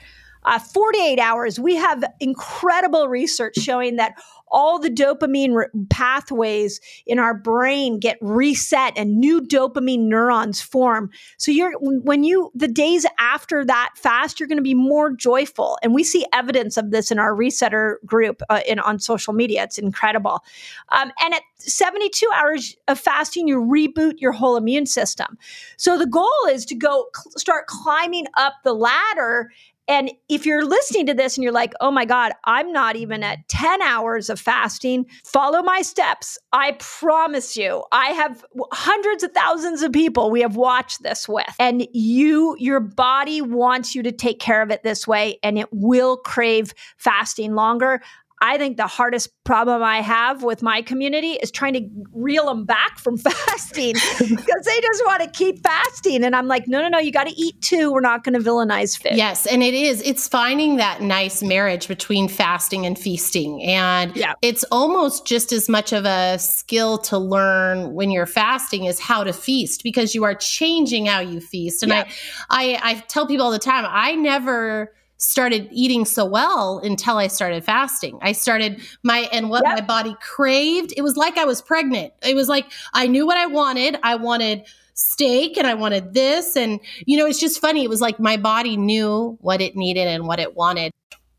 [0.44, 4.14] uh, 48 hours, we have incredible research showing that
[4.52, 11.10] all the dopamine re- pathways in our brain get reset and new dopamine neurons form.
[11.38, 15.78] So you're when you the days after that fast, you're going to be more joyful,
[15.82, 19.64] and we see evidence of this in our resetter group uh, in on social media.
[19.64, 20.44] It's incredible.
[20.90, 25.38] Um, and at 72 hours of fasting, you reboot your whole immune system.
[25.76, 29.50] So the goal is to go cl- start climbing up the ladder
[29.88, 33.22] and if you're listening to this and you're like, oh my God, I'm not even
[33.22, 36.38] at 10 hours of fasting, follow my steps.
[36.52, 41.54] I promise you, I have hundreds of thousands of people we have watched this with.
[41.58, 45.68] And you, your body wants you to take care of it this way, and it
[45.72, 48.02] will crave fasting longer.
[48.42, 52.64] I think the hardest problem I have with my community is trying to reel them
[52.64, 56.24] back from fasting because they just want to keep fasting.
[56.24, 57.92] And I'm like, no, no, no, you got to eat too.
[57.92, 59.16] We're not going to villainize fish.
[59.16, 59.46] Yes.
[59.46, 63.62] And it is, it's finding that nice marriage between fasting and feasting.
[63.62, 64.34] And yeah.
[64.42, 69.22] it's almost just as much of a skill to learn when you're fasting is how
[69.22, 71.84] to feast because you are changing how you feast.
[71.84, 72.08] And yeah.
[72.50, 77.16] I, I, I tell people all the time, I never, started eating so well until
[77.16, 78.18] I started fasting.
[78.22, 79.76] I started my and what yep.
[79.76, 80.92] my body craved.
[80.96, 82.12] It was like I was pregnant.
[82.22, 83.96] It was like I knew what I wanted.
[84.02, 84.64] I wanted
[84.94, 87.84] steak and I wanted this and you know it's just funny.
[87.84, 90.92] It was like my body knew what it needed and what it wanted.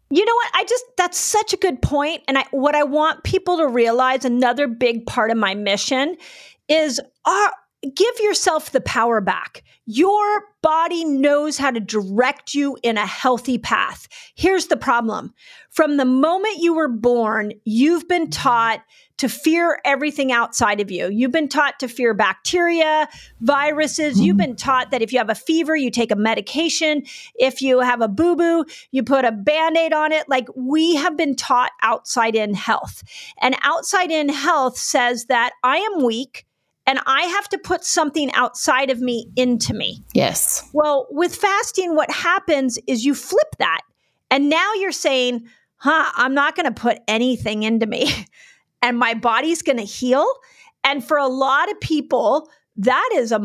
[0.09, 0.51] You know what?
[0.53, 4.23] I just that's such a good point and I what I want people to realize
[4.23, 6.15] another big part of my mission
[6.69, 7.51] is our
[7.95, 9.63] give yourself the power back.
[9.85, 14.07] Your body knows how to direct you in a healthy path.
[14.35, 15.33] Here's the problem.
[15.71, 18.81] From the moment you were born, you've been taught
[19.17, 21.09] to fear everything outside of you.
[21.09, 23.07] You've been taught to fear bacteria,
[23.41, 24.19] viruses.
[24.19, 27.03] You've been taught that if you have a fever, you take a medication.
[27.35, 30.27] If you have a boo boo, you put a band aid on it.
[30.29, 33.03] Like we have been taught outside in health.
[33.41, 36.45] And outside in health says that I am weak
[36.85, 40.03] and I have to put something outside of me into me.
[40.13, 40.69] Yes.
[40.73, 43.81] Well, with fasting, what happens is you flip that.
[44.29, 48.25] And now you're saying, huh, I'm not going to put anything into me,
[48.81, 50.27] and my body's going to heal.
[50.83, 53.39] And for a lot of people, that is a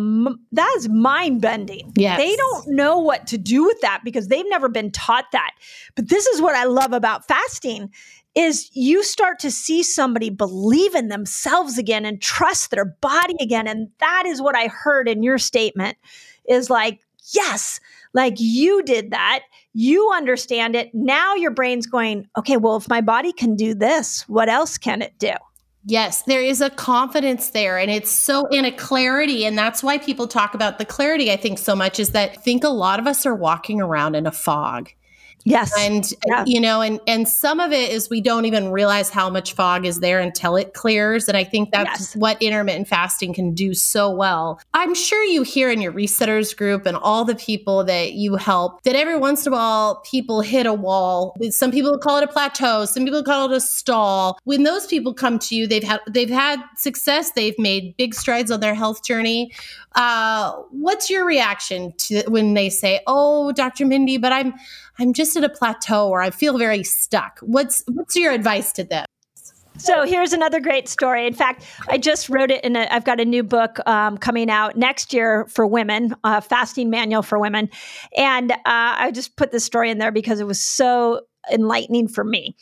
[0.52, 1.92] that is mind bending.
[1.96, 2.18] Yes.
[2.18, 5.50] They don't know what to do with that because they've never been taught that.
[5.94, 7.90] But this is what I love about fasting
[8.38, 13.66] is you start to see somebody believe in themselves again and trust their body again
[13.66, 15.98] and that is what I heard in your statement
[16.48, 17.00] is like
[17.34, 17.80] yes,
[18.14, 19.44] like you did that.
[19.74, 20.94] You understand it.
[20.94, 25.02] Now your brain's going, okay, well, if my body can do this, what else can
[25.02, 25.32] it do?
[25.84, 29.46] Yes, there is a confidence there and it's so in a clarity.
[29.46, 32.34] And that's why people talk about the clarity, I think, so much is that I
[32.34, 34.90] think a lot of us are walking around in a fog.
[35.44, 35.72] Yes.
[35.78, 36.44] And Yeah.
[36.46, 39.86] you know, and and some of it is we don't even realize how much fog
[39.86, 41.28] is there until it clears.
[41.28, 42.16] And I think that's Yes.
[42.16, 44.60] what intermittent fasting can do so well.
[44.74, 48.82] I'm sure you hear in your resetters group and all the people that you help
[48.82, 51.34] that every once in a while people hit a wall.
[51.50, 54.38] Some people call it a plateau, some people call it a stall.
[54.44, 58.50] When those people come to you, they've had they've had success, they've made big strides
[58.50, 59.50] on their health journey.
[59.94, 63.86] Uh, what's your reaction to when they say, "Oh, Dr.
[63.86, 64.54] Mindy, but I'm
[64.98, 68.84] I'm just at a plateau or I feel very stuck." What's what's your advice to
[68.84, 69.06] them?
[69.78, 71.24] So here's another great story.
[71.26, 72.88] In fact, I just wrote it in a.
[72.90, 77.38] I've got a new book um, coming out next year for women, fasting manual for
[77.38, 77.70] women,
[78.16, 81.20] and uh, I just put this story in there because it was so
[81.50, 82.56] enlightening for me.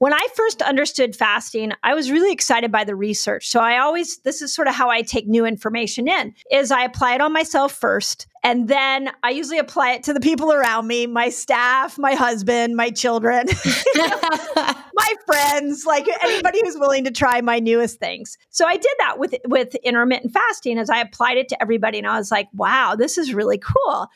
[0.00, 3.50] When I first understood fasting, I was really excited by the research.
[3.50, 6.84] So I always this is sort of how I take new information in is I
[6.84, 10.86] apply it on myself first and then I usually apply it to the people around
[10.86, 13.44] me, my staff, my husband, my children.
[13.94, 18.38] my friends, like anybody who's willing to try my newest things.
[18.48, 22.06] So I did that with with intermittent fasting as I applied it to everybody and
[22.06, 24.08] I was like, wow, this is really cool.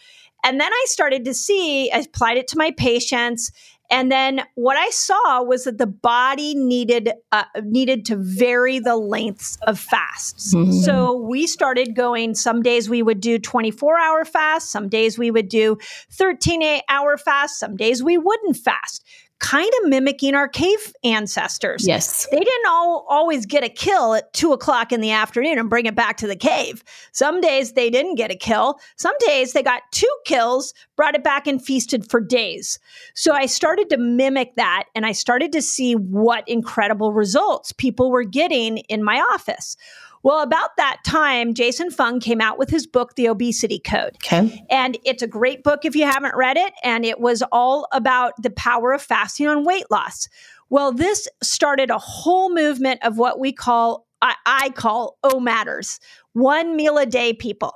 [0.44, 3.50] And then I started to see, I applied it to my patients.
[3.90, 8.96] And then what I saw was that the body needed uh, needed to vary the
[8.96, 10.54] lengths of fasts.
[10.54, 10.72] Mhm.
[10.84, 12.34] So we started going.
[12.34, 14.70] Some days we would do 24 hour fasts.
[14.70, 15.76] Some days we would do
[16.10, 17.58] 13 hour fast.
[17.58, 19.04] Some days we wouldn't fast.
[19.40, 22.26] Kind of mimicking our cave ancestors yes.
[22.30, 25.86] they didn't all, always get a kill at two o'clock in the afternoon and bring
[25.86, 26.82] it back to the cave.
[27.12, 28.78] Some days they didn't get a kill.
[28.96, 32.78] Some days they got two kills, brought it back and feasted for days.
[33.14, 38.10] So I started to mimic that and I started to see what incredible results people
[38.10, 39.76] were getting in my office.
[40.24, 44.16] Well, about that time, Jason Fung came out with his book, The Obesity Code.
[44.16, 44.64] Okay.
[44.70, 46.72] And it's a great book if you haven't read it.
[46.82, 50.26] And it was all about the power of fasting on weight loss.
[50.70, 56.00] Well, this started a whole movement of what we call, I, I call OMADers,
[56.32, 57.74] one meal a day people.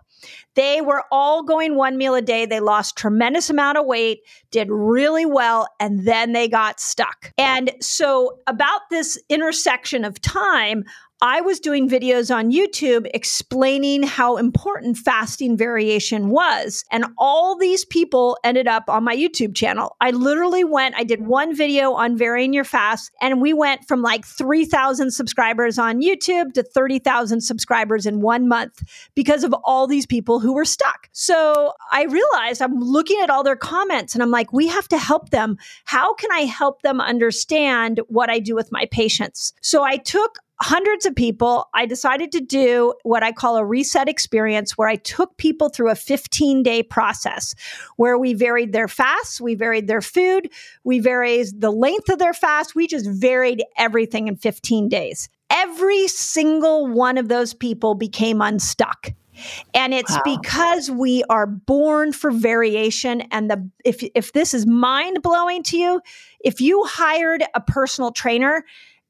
[0.55, 2.47] They were all going one meal a day.
[2.47, 7.33] They lost tremendous amount of weight, did really well, and then they got stuck.
[7.39, 10.85] And so about this intersection of time,
[11.21, 16.85] I was doing videos on YouTube explaining how important fasting variation was.
[16.93, 19.97] And all these people ended up on my YouTube channel.
[20.01, 24.01] I literally went, I did one video on varying your fast, and we went from
[24.01, 28.81] like 3,000 subscribers on YouTube to 30,000 subscribers in one month
[29.17, 31.09] because of all these people who were stuck.
[31.11, 34.99] So I realized I'm looking at all their comments and I'm like, we have to
[34.99, 35.59] help them.
[35.85, 39.53] How can I help them understand what I do with my patients?
[39.63, 44.09] So I took hundreds of people, I decided to do what I call a reset
[44.09, 47.55] experience where I took people through a 15 day process
[47.97, 50.51] where we varied their fasts, we varied their food,
[50.85, 52.75] we varied the length of their fast.
[52.75, 55.29] We just varied everything in 15 days.
[55.51, 59.13] Every single one of those people became unstuck.
[59.73, 60.23] And it's Wow.
[60.25, 63.21] because we are born for variation.
[63.31, 66.01] And the if if this is mind blowing to you,
[66.41, 68.65] if you hired a personal trainer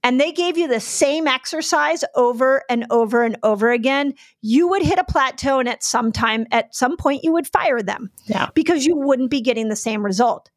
[0.09, 4.81] and they gave you the same exercise over and over and over again, you would
[4.81, 8.49] hit a plateau and at some time, at some point, you would fire them Yeah.
[8.55, 10.51] because you wouldn't be getting the same result.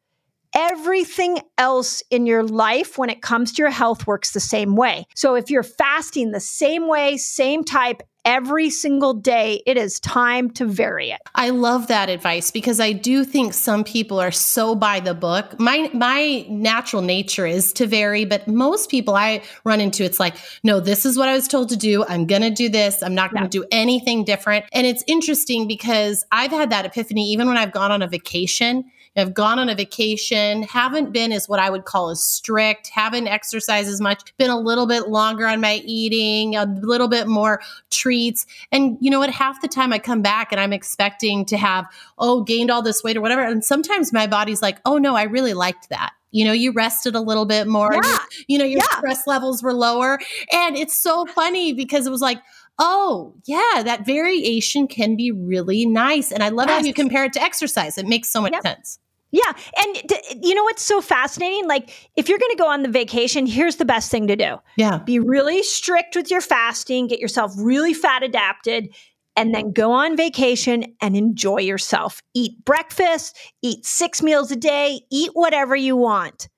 [0.54, 5.06] Everything else in your life, when it comes to your health, works the same way.
[5.14, 10.50] So if you're fasting the same way, same type, every single day, it is time
[10.50, 11.20] to vary it.
[11.34, 15.58] I love that advice because I do think some people are so by the book.
[15.58, 20.36] My my natural nature is to vary, but most people I run into it's like,
[20.62, 22.04] no, this is what I was told to do.
[22.08, 23.02] I'm going to do this.
[23.02, 23.48] I'm not going Yeah.
[23.48, 24.64] to do anything different.
[24.72, 28.84] And it's interesting because I've had that epiphany even when I've gone on a vacation.
[29.16, 33.26] I've gone on a vacation, haven't been as what I would call as strict, haven't
[33.26, 37.60] exercised as much, been a little bit longer on my eating, a little bit more
[37.90, 38.46] treats.
[38.70, 39.30] And you know what?
[39.30, 41.86] Half the time I come back and I'm expecting to have,
[42.18, 43.42] oh, gained all this weight or whatever.
[43.42, 46.12] And sometimes my body's like, oh, no, I really liked that.
[46.34, 47.90] You know, you rested a little bit more.
[47.92, 48.18] Yeah.
[48.48, 48.96] You know, your Yeah.
[48.96, 50.18] stress levels were lower.
[50.50, 52.42] And it's so funny because it was like,
[52.84, 56.32] Oh, yeah, that variation can be really nice.
[56.32, 56.80] And I love yes.
[56.80, 57.96] how you compare it to exercise.
[57.96, 58.62] It makes so much yep.
[58.62, 58.98] sense.
[59.30, 59.52] Yeah.
[59.78, 60.12] And
[60.44, 61.68] you know what's so fascinating?
[61.68, 64.56] Like, if you're going to go on the vacation, here's the best thing to do.
[64.76, 64.98] Yeah.
[64.98, 68.92] Be really strict with your fasting, get yourself really fat adapted,
[69.36, 72.20] and then go on vacation and enjoy yourself.
[72.34, 76.48] Eat breakfast, eat six meals a day, eat whatever you want.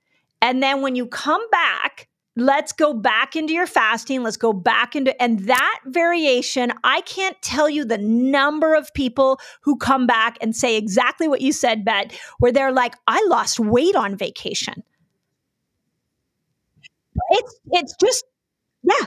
[0.40, 4.22] And then when you come back, let's go back into your fasting.
[4.22, 9.40] Let's go back into, and that variation, I can't tell you the number of people
[9.62, 13.60] who come back and say exactly what you said, Beth, where they're like, I lost
[13.60, 14.82] weight on vacation.
[17.30, 18.24] It's, it's just,
[18.82, 19.06] yeah,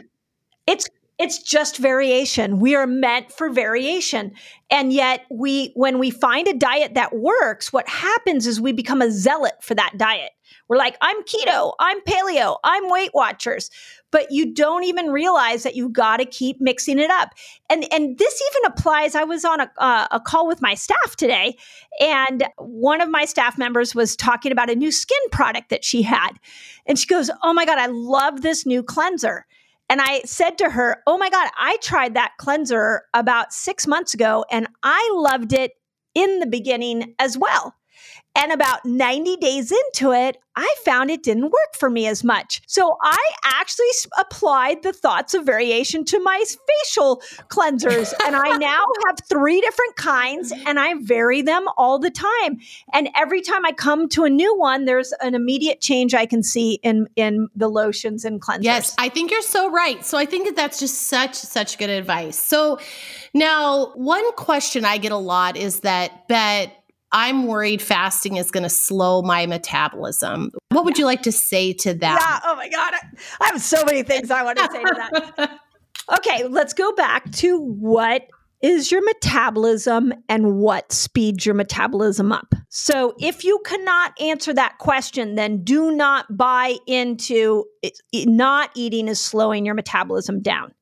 [0.66, 0.88] it's,
[1.20, 2.60] it's just variation.
[2.60, 4.34] We are meant for variation.
[4.70, 9.02] And yet we when we find a diet that works, what happens is we become
[9.02, 10.32] a zealot for that diet.
[10.68, 13.70] We're like, I'm keto, I'm paleo, I'm Weight Watchers.
[14.12, 17.34] But you don't even realize that you've got to keep mixing it up.
[17.70, 19.16] And and this even applies.
[19.16, 21.58] I was on a, uh, a call with my staff today,
[22.00, 26.04] and one of my staff members was talking about a new skin product that she
[26.04, 26.34] had.
[26.86, 29.46] And she goes, Oh my God, I love this new cleanser.
[29.90, 34.14] And I said to her, Oh my God, I tried that cleanser about six months
[34.14, 35.74] ago and I loved it
[36.14, 37.74] in the beginning as well.
[38.38, 42.62] And about 90 days into it, I found it didn't work for me as much.
[42.68, 43.88] So I actually
[44.20, 46.44] applied the thoughts of variation to my
[46.84, 48.14] facial cleansers.
[48.26, 52.60] and I now have three different kinds and I vary them all the time.
[52.94, 56.42] And every time I come to a new one, there's an immediate change I can
[56.42, 58.64] see in, in the lotions and cleansers.
[58.64, 60.04] Yes, I think you're so right.
[60.06, 62.40] So I think that that's just such, such good advice.
[62.40, 62.80] So
[63.34, 66.72] now, one question I get a lot is that, Beth,
[67.12, 70.52] I'm worried fasting is going to slow my metabolism.
[70.70, 72.20] What would you like to say to that?
[72.20, 72.50] Yeah.
[72.52, 72.94] Oh my God.
[73.42, 74.94] I have so many things I want to say to
[75.38, 75.60] that.
[76.18, 76.48] okay.
[76.48, 78.28] Let's go back to what
[78.62, 82.54] is your metabolism and what speeds your metabolism up.
[82.70, 89.08] So, if you cannot answer that question, then do not buy into it, not eating
[89.08, 90.74] is slowing your metabolism down.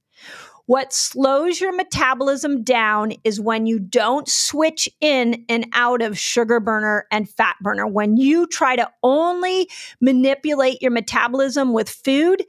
[0.68, 6.60] What slows your metabolism down is when you don't switch in and out of sugar
[6.60, 7.86] burner and fat burner.
[7.86, 9.70] When you try to only
[10.02, 12.44] manipulate your metabolism with food,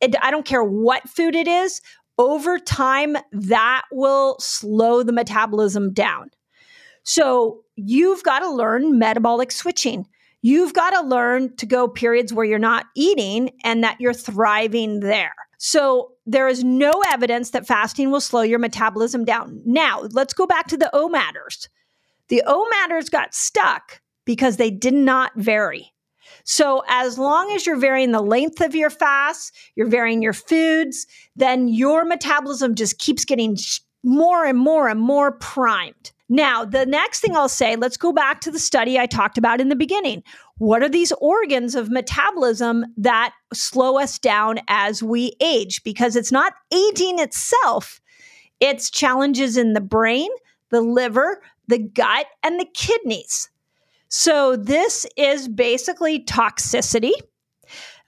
[0.00, 1.80] it, I don't care what food it is,
[2.18, 6.30] over time, that will slow the metabolism down.
[7.02, 10.06] So you've got to learn metabolic switching.
[10.42, 15.00] You've got to learn to go periods where you're not eating and that you're thriving
[15.00, 15.34] there.
[15.56, 19.60] So there is no evidence that fasting will slow your metabolism down.
[19.64, 21.68] Now, let's go back to the OMADers.
[22.28, 25.92] The OMADers got stuck because they did not vary.
[26.44, 31.06] So, as long as you're varying the length of your fast, you're varying your foods,
[31.34, 33.56] then your metabolism just keeps getting
[34.04, 36.12] more and more and more primed.
[36.32, 39.60] Now, the next thing I'll say, let's go back to the study I talked about
[39.60, 40.22] in the beginning.
[40.58, 45.82] What are these organs of metabolism that slow us down as we age?
[45.82, 48.00] Because it's not aging itself,
[48.60, 50.28] it's challenges in the brain,
[50.70, 53.50] the liver, the gut, and the kidneys.
[54.08, 57.12] So, this is basically toxicity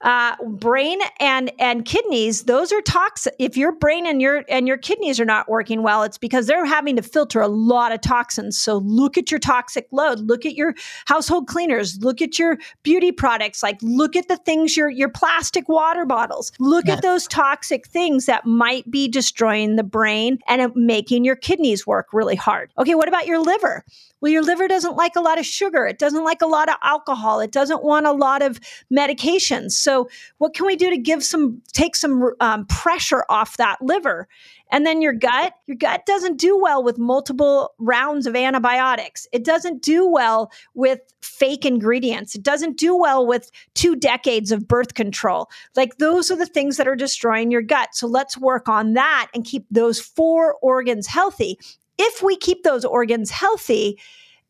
[0.03, 3.33] uh, brain and and kidneys those are toxic.
[3.39, 6.65] If your brain and your and your kidneys are not working well it's because they're
[6.65, 8.57] having to filter a lot of toxins.
[8.57, 10.19] So look at your toxic load.
[10.19, 10.75] Look at your
[11.05, 11.97] household cleaners.
[12.01, 13.63] Look at your beauty products.
[13.63, 16.51] Like look at the things your your plastic water bottles.
[16.59, 16.97] Look yes.
[16.97, 22.07] at those toxic things that might be destroying the brain and making your kidneys work
[22.11, 22.71] really hard.
[22.77, 23.85] Okay what about your liver
[24.23, 25.85] well, your liver doesn't like a lot of sugar.
[25.85, 27.41] It doesn't like a lot of alcohol.
[27.41, 28.57] It doesn't want a lot of
[28.89, 29.71] medications.
[29.73, 30.07] So,
[30.37, 34.29] what can we do to give some, take some um, pressure off that liver?
[34.71, 39.27] And then your gut, your gut doesn't do well with multiple rounds of antibiotics.
[39.33, 42.33] It doesn't do well with fake ingredients.
[42.33, 45.49] It doesn't do well with two decades of birth control.
[45.75, 47.89] Like those are the things that are destroying your gut.
[47.91, 51.59] So let's work on that and keep those four organs healthy
[51.97, 53.99] if we keep those organs healthy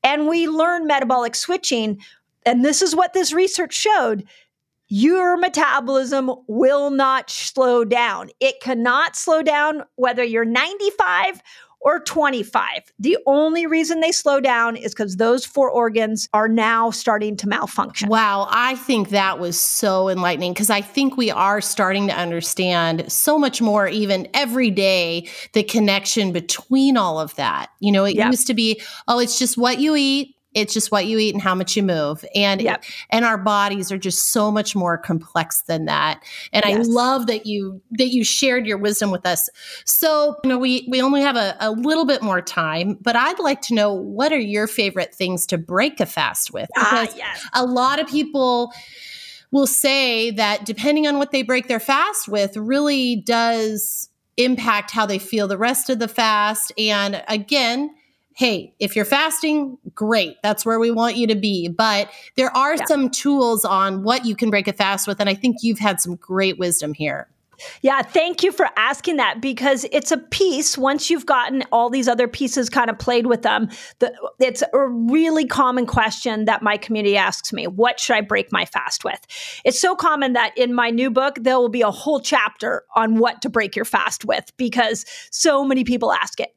[0.03, 1.99] and we learn metabolic switching,
[2.45, 4.25] and this is what this research showed,
[4.87, 8.29] your metabolism will not slow down.
[8.39, 11.41] It cannot slow down whether you're 95
[11.83, 12.93] or 25.
[12.97, 17.47] The only reason they slow down is because those four organs are now starting to
[17.47, 18.09] malfunction.
[18.09, 18.47] Wow.
[18.49, 23.37] I think that was so enlightening because I think we are starting to understand so
[23.37, 27.69] much more, even every day, the connection between all of that.
[27.79, 28.31] You know, it yep.
[28.31, 31.41] used to be, oh, it's just what you eat It's just what you eat and
[31.41, 32.23] how much you move.
[32.35, 32.83] And yep.
[33.09, 36.23] and our bodies are just so much more complex than that.
[36.51, 36.87] And yes.
[36.87, 39.49] I love that you that you shared your wisdom with us.
[39.85, 43.39] So, you know, we we only have a, a little bit more time, but I'd
[43.39, 46.69] like to know what are your favorite things to break a fast with?
[46.77, 47.47] Ah, because ah, yes.
[47.53, 48.71] a lot of people
[49.51, 55.05] will say that depending on what they break their fast with really does impact how
[55.05, 56.71] they feel the rest of the fast.
[56.77, 57.93] And again,
[58.35, 60.37] hey, if you're fasting, great.
[60.41, 61.67] That's where we want you to be.
[61.67, 62.85] But there are yeah.
[62.85, 65.19] some tools on what you can break a fast with.
[65.19, 67.27] And I think you've had some great wisdom here.
[67.81, 70.77] Yeah, thank you for asking that because it's a piece.
[70.77, 73.69] Once you've gotten all these other pieces kind of played with them,
[73.99, 78.51] the, it's a really common question that my community asks me What should I break
[78.51, 79.19] my fast with?
[79.63, 83.17] It's so common that in my new book, there will be a whole chapter on
[83.17, 86.53] what to break your fast with because so many people ask it.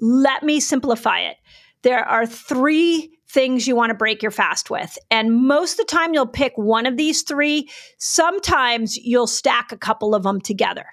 [0.00, 1.36] Let me simplify it.
[1.82, 4.98] There are three things you want to break your fast with.
[5.10, 7.70] And most of the time, you'll pick one of these three.
[7.98, 10.86] Sometimes you'll stack a couple of them together.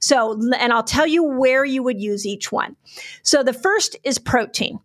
[0.00, 2.76] So, and I'll tell you where you would use each one.
[3.22, 4.78] So, the first is protein.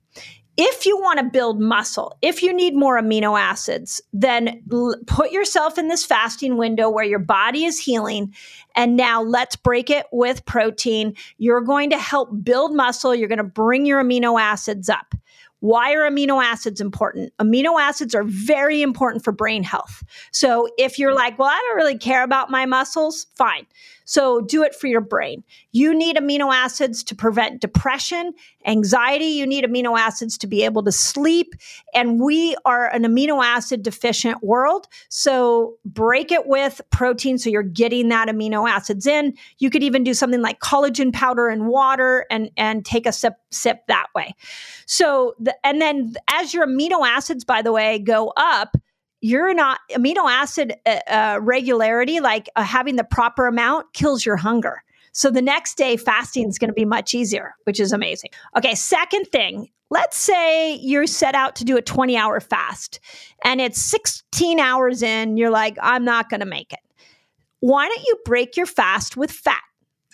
[0.57, 5.31] If you want to build muscle, if you need more amino acids, then l- put
[5.31, 8.33] yourself in this fasting window where your body is healing.
[8.75, 11.15] And now let's break it with protein.
[11.37, 13.13] You're going to help build muscle.
[13.13, 15.13] You're going to bring your amino acids up.
[15.59, 17.33] Why are amino acids important?
[17.37, 20.03] Amino acids are very important for brain health.
[20.31, 23.65] So if you're like, well, I don't really care about my muscles, fine.
[24.07, 25.43] So do it for your brain.
[25.73, 28.31] You need amino acids to prevent depression,
[28.65, 29.25] anxiety.
[29.25, 31.55] You need amino acids to be able to sleep.
[31.93, 34.87] And we are an amino acid deficient world.
[35.09, 39.35] So break it with protein so you're getting that amino acids in.
[39.57, 43.33] You could even do something like collagen powder and water and, and take a sip,
[43.51, 44.33] sip that way.
[44.85, 48.77] So, the, and then as your amino acids, by the way, go up,
[49.21, 54.37] you're not amino acid uh, uh, regularity, like uh, having the proper amount, kills your
[54.37, 54.83] hunger.
[55.11, 58.29] So the next day, fasting is going to be much easier, which is amazing.
[58.55, 62.99] Okay, second thing, let's say you're set out to do a 20 hour fast
[63.43, 66.79] and it's 16 hours in, you're like, I'm not going to make it.
[67.59, 69.61] Why don't you break your fast with fat?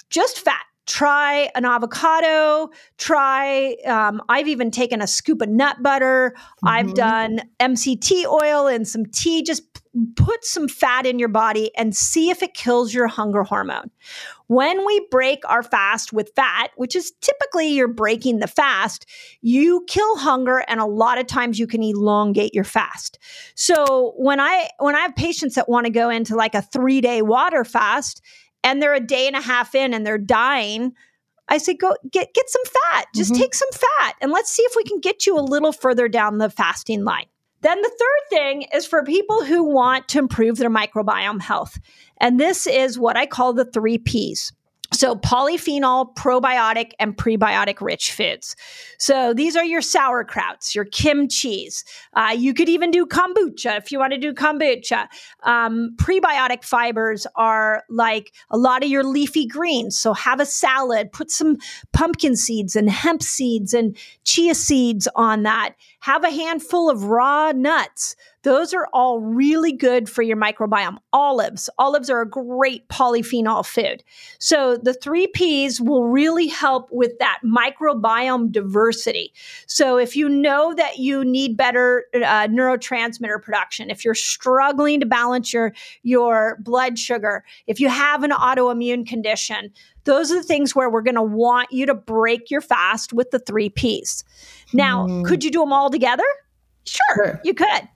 [0.09, 6.33] Just fat try an avocado try um, i've even taken a scoop of nut butter.
[6.35, 6.67] Mm-hmm.
[6.67, 9.43] i've done mct oil and some tea.
[9.43, 9.63] Just
[10.15, 13.91] put some fat in your body and see if it kills your hunger hormone.
[14.47, 19.05] When we break our fast with fat which is typically you're breaking the fast
[19.41, 23.19] you kill hunger and a lot of times you can elongate your fast.
[23.55, 26.99] So when i when i have patients that want to go into like a three
[26.99, 28.21] day water fast
[28.63, 30.93] and they're a day and a half in and they're dying,
[31.49, 33.05] I say, go get get some fat.
[33.15, 33.41] Just mm-hmm.
[33.41, 36.37] take some fat and let's see if we can get you a little further down
[36.37, 37.25] the fasting line.
[37.61, 41.79] Then the third thing is for people who want to improve their microbiome health.
[42.19, 44.51] And this is what I call the three P's.
[44.93, 48.55] So, polyphenol, probiotic, and prebiotic rich foods.
[48.99, 51.83] So, these are your sauerkrauts, your kimchis.
[52.13, 55.07] Uh, you could even do kombucha if you want to do kombucha.
[55.43, 59.97] Um, prebiotic fibers are like a lot of your leafy greens.
[59.97, 61.57] So, have a salad, put some
[61.91, 65.73] pumpkin seeds and hemp seeds and chia seeds on that.
[66.01, 68.15] Have a handful of raw nuts.
[68.43, 70.97] Those are all really good for your microbiome.
[71.13, 74.03] Olives, olives are a great polyphenol food.
[74.37, 79.33] So the three P's will really help with that microbiome diversity.
[79.65, 85.05] So if you know that you need better uh, neurotransmitter production, if you're struggling to
[85.05, 85.73] balance your
[86.03, 89.71] your blood sugar, if you have an autoimmune condition,
[90.03, 93.31] those are the things where we're going to want you to break your fast with
[93.31, 94.25] the three P's.
[94.73, 95.25] Now, mm.
[95.25, 96.25] could you do them all together?
[96.85, 97.87] Sure, sure, you could.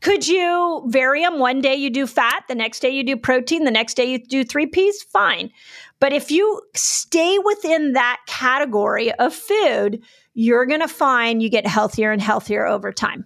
[0.00, 1.38] Could you vary them?
[1.38, 4.18] One day you do fat, the next day you do protein, the next day you
[4.18, 5.02] do three P's?
[5.02, 5.50] Fine.
[6.00, 10.02] But if you stay within that category of food,
[10.34, 13.24] you're going to find you get healthier and healthier over time.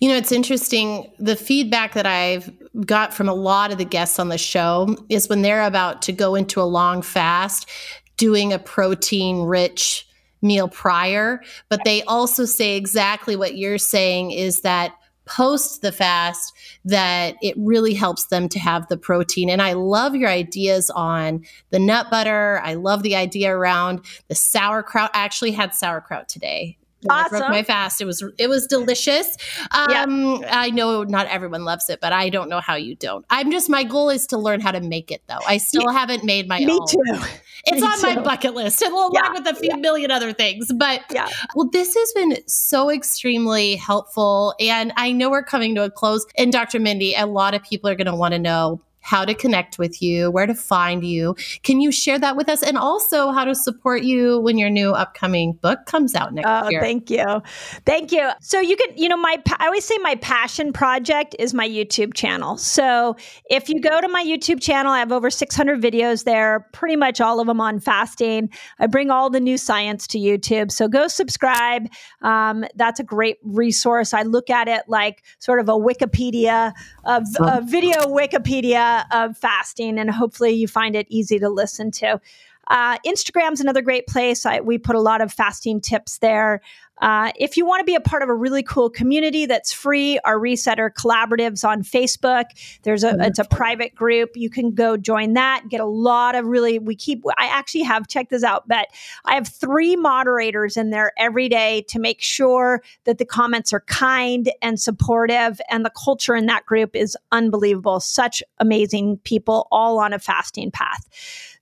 [0.00, 1.12] You know, it's interesting.
[1.18, 2.50] The feedback that I've
[2.86, 6.12] got from a lot of the guests on the show is when they're about to
[6.12, 7.68] go into a long fast,
[8.16, 10.08] doing a protein rich
[10.40, 14.94] meal prior, but they also say exactly what you're saying is that
[15.24, 16.54] post the fast
[16.84, 19.48] that it really helps them to have the protein.
[19.48, 22.60] And I love your ideas on the nut butter.
[22.64, 25.10] I love the idea around the sauerkraut.
[25.14, 26.78] I actually had sauerkraut today.
[27.08, 27.36] Awesome.
[27.36, 28.00] I broke my fast.
[28.00, 29.36] It was it was delicious.
[29.72, 30.48] Um, yeah.
[30.50, 33.24] I know not everyone loves it, but I don't know how you don't.
[33.28, 35.40] I'm just my goal is to learn how to make it though.
[35.46, 35.98] I still yeah.
[35.98, 36.86] haven't made my Me own.
[36.86, 37.22] too.
[37.64, 38.14] It's Me on too.
[38.14, 39.30] my bucket list, along yeah.
[39.32, 40.70] with a few million other things.
[40.74, 41.28] But yeah.
[41.54, 46.26] well, this has been so extremely helpful, and I know we're coming to a close.
[46.36, 46.80] And Dr.
[46.80, 50.00] Mindy, a lot of people are going to want to know how to connect with
[50.00, 51.36] you, where to find you.
[51.62, 52.62] Can you share that with us?
[52.62, 56.70] And also how to support you when your new upcoming book comes out next oh,
[56.70, 56.80] year.
[56.80, 57.42] Thank you.
[57.84, 58.30] Thank you.
[58.40, 62.14] So you can, you know, my, I always say my passion project is my YouTube
[62.14, 62.56] channel.
[62.56, 63.16] So
[63.50, 67.20] if you go to my YouTube channel, I have over 600 videos there, pretty much
[67.20, 68.50] all of them on fasting.
[68.78, 70.70] I bring all the new science to YouTube.
[70.70, 71.88] So go subscribe.
[72.22, 74.14] Um, that's a great resource.
[74.14, 76.72] I look at it like sort of a Wikipedia,
[77.04, 82.20] a, a video Wikipedia of fasting, and hopefully you find it easy to listen to.
[82.68, 84.46] Uh, Instagram's another great place.
[84.46, 86.60] I, we put a lot of fasting tips there.
[87.02, 90.20] Uh, if you want to be a part of a really cool community that's free,
[90.20, 92.44] our Resetter Collaboratives on Facebook.
[92.84, 94.30] There's a it's a private group.
[94.36, 95.64] You can go join that.
[95.68, 96.78] Get a lot of really.
[96.78, 97.24] We keep.
[97.36, 98.68] I actually have check this out.
[98.68, 98.86] But
[99.24, 103.80] I have three moderators in there every day to make sure that the comments are
[103.80, 107.98] kind and supportive, and the culture in that group is unbelievable.
[107.98, 111.08] Such amazing people, all on a fasting path.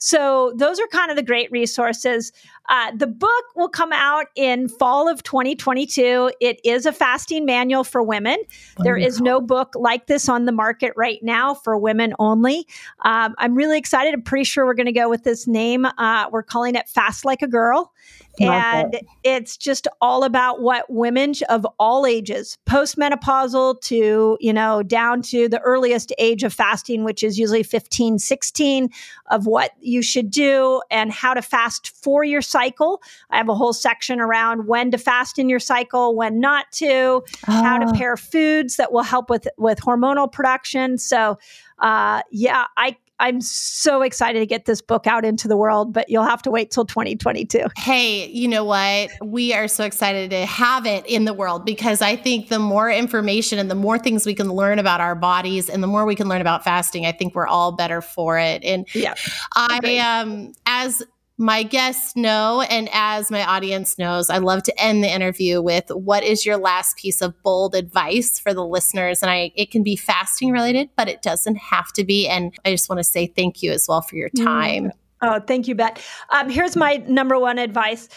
[0.00, 2.32] So those are kind of the great resources.
[2.70, 6.32] Uh, the book will come out in fall of 2022.
[6.40, 8.38] It is a fasting manual for women.
[8.38, 8.84] Wonderful.
[8.84, 12.66] There is no book like this on the market right now for women only.
[13.04, 14.14] Um, I'm really excited.
[14.14, 15.84] I'm pretty sure we're going to go with this name.
[15.84, 17.92] Uh, we're calling it Fast Like a Girl
[18.38, 19.06] and it.
[19.24, 25.48] it's just all about what women of all ages postmenopausal to you know down to
[25.48, 28.88] the earliest age of fasting which is usually 15 16
[29.30, 33.54] of what you should do and how to fast for your cycle i have a
[33.54, 37.22] whole section around when to fast in your cycle when not to oh.
[37.46, 37.92] how to ah.
[37.92, 41.38] pair foods that will help with with hormonal production so
[41.80, 46.08] uh, yeah, I I'm so excited to get this book out into the world, but
[46.08, 47.66] you'll have to wait till 2022.
[47.76, 49.10] Hey, you know what?
[49.22, 52.90] We are so excited to have it in the world because I think the more
[52.90, 56.14] information and the more things we can learn about our bodies and the more we
[56.14, 58.64] can learn about fasting, I think we're all better for it.
[58.64, 59.14] And yeah,
[59.54, 61.02] I am um, as
[61.40, 65.88] my guests know, and as my audience knows, I love to end the interview with
[65.88, 69.22] what is your last piece of bold advice for the listeners?
[69.22, 72.28] And I, it can be fasting related, but it doesn't have to be.
[72.28, 74.88] And I just want to say thank you as well for your time.
[74.88, 74.92] Mm.
[75.22, 76.02] Oh, thank you, Beth.
[76.30, 78.08] Um, here's my number one advice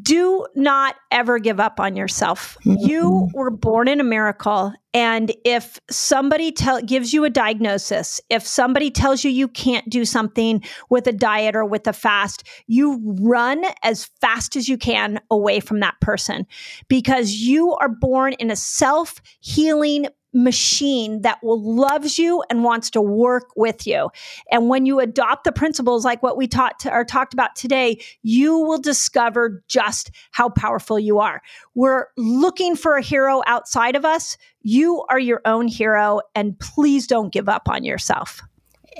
[0.00, 2.56] do not ever give up on yourself.
[2.64, 3.38] You mm-hmm.
[3.38, 4.72] were born in a miracle.
[4.94, 10.04] And if somebody tell, gives you a diagnosis, if somebody tells you you can't do
[10.04, 15.20] something with a diet or with a fast, you run as fast as you can
[15.30, 16.46] away from that person
[16.88, 22.90] because you are born in a self healing machine that will loves you and wants
[22.90, 24.10] to work with you.
[24.50, 28.00] And when you adopt the principles like what we taught to, or talked about today,
[28.22, 31.42] you will discover just how powerful you are.
[31.74, 34.36] We're looking for a hero outside of us.
[34.62, 38.42] You are your own hero and please don't give up on yourself.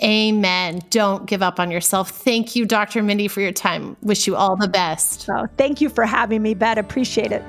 [0.02, 0.80] Amen.
[0.90, 2.10] Don't give up on yourself.
[2.10, 3.02] Thank you, Dr.
[3.02, 3.96] Mindy, for your time.
[4.02, 5.28] Wish you all the best.
[5.30, 6.78] Oh, thank you for having me, Beth.
[6.78, 7.42] Appreciate it.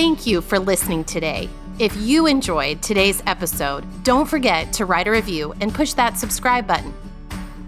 [0.00, 1.48] Thank you for listening today.
[1.80, 6.68] If you enjoyed today's episode, don't forget to write a review and push that subscribe
[6.68, 6.94] button.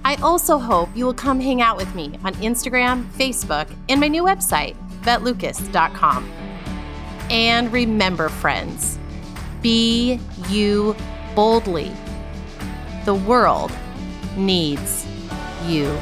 [0.05, 4.07] I also hope you will come hang out with me on Instagram, Facebook, and my
[4.07, 6.31] new website, bethlucas.com.
[7.31, 8.97] And remember, friends,
[9.61, 10.95] be you
[11.35, 11.91] boldly.
[13.07, 13.73] The world
[14.37, 15.05] needs
[15.67, 15.99] you.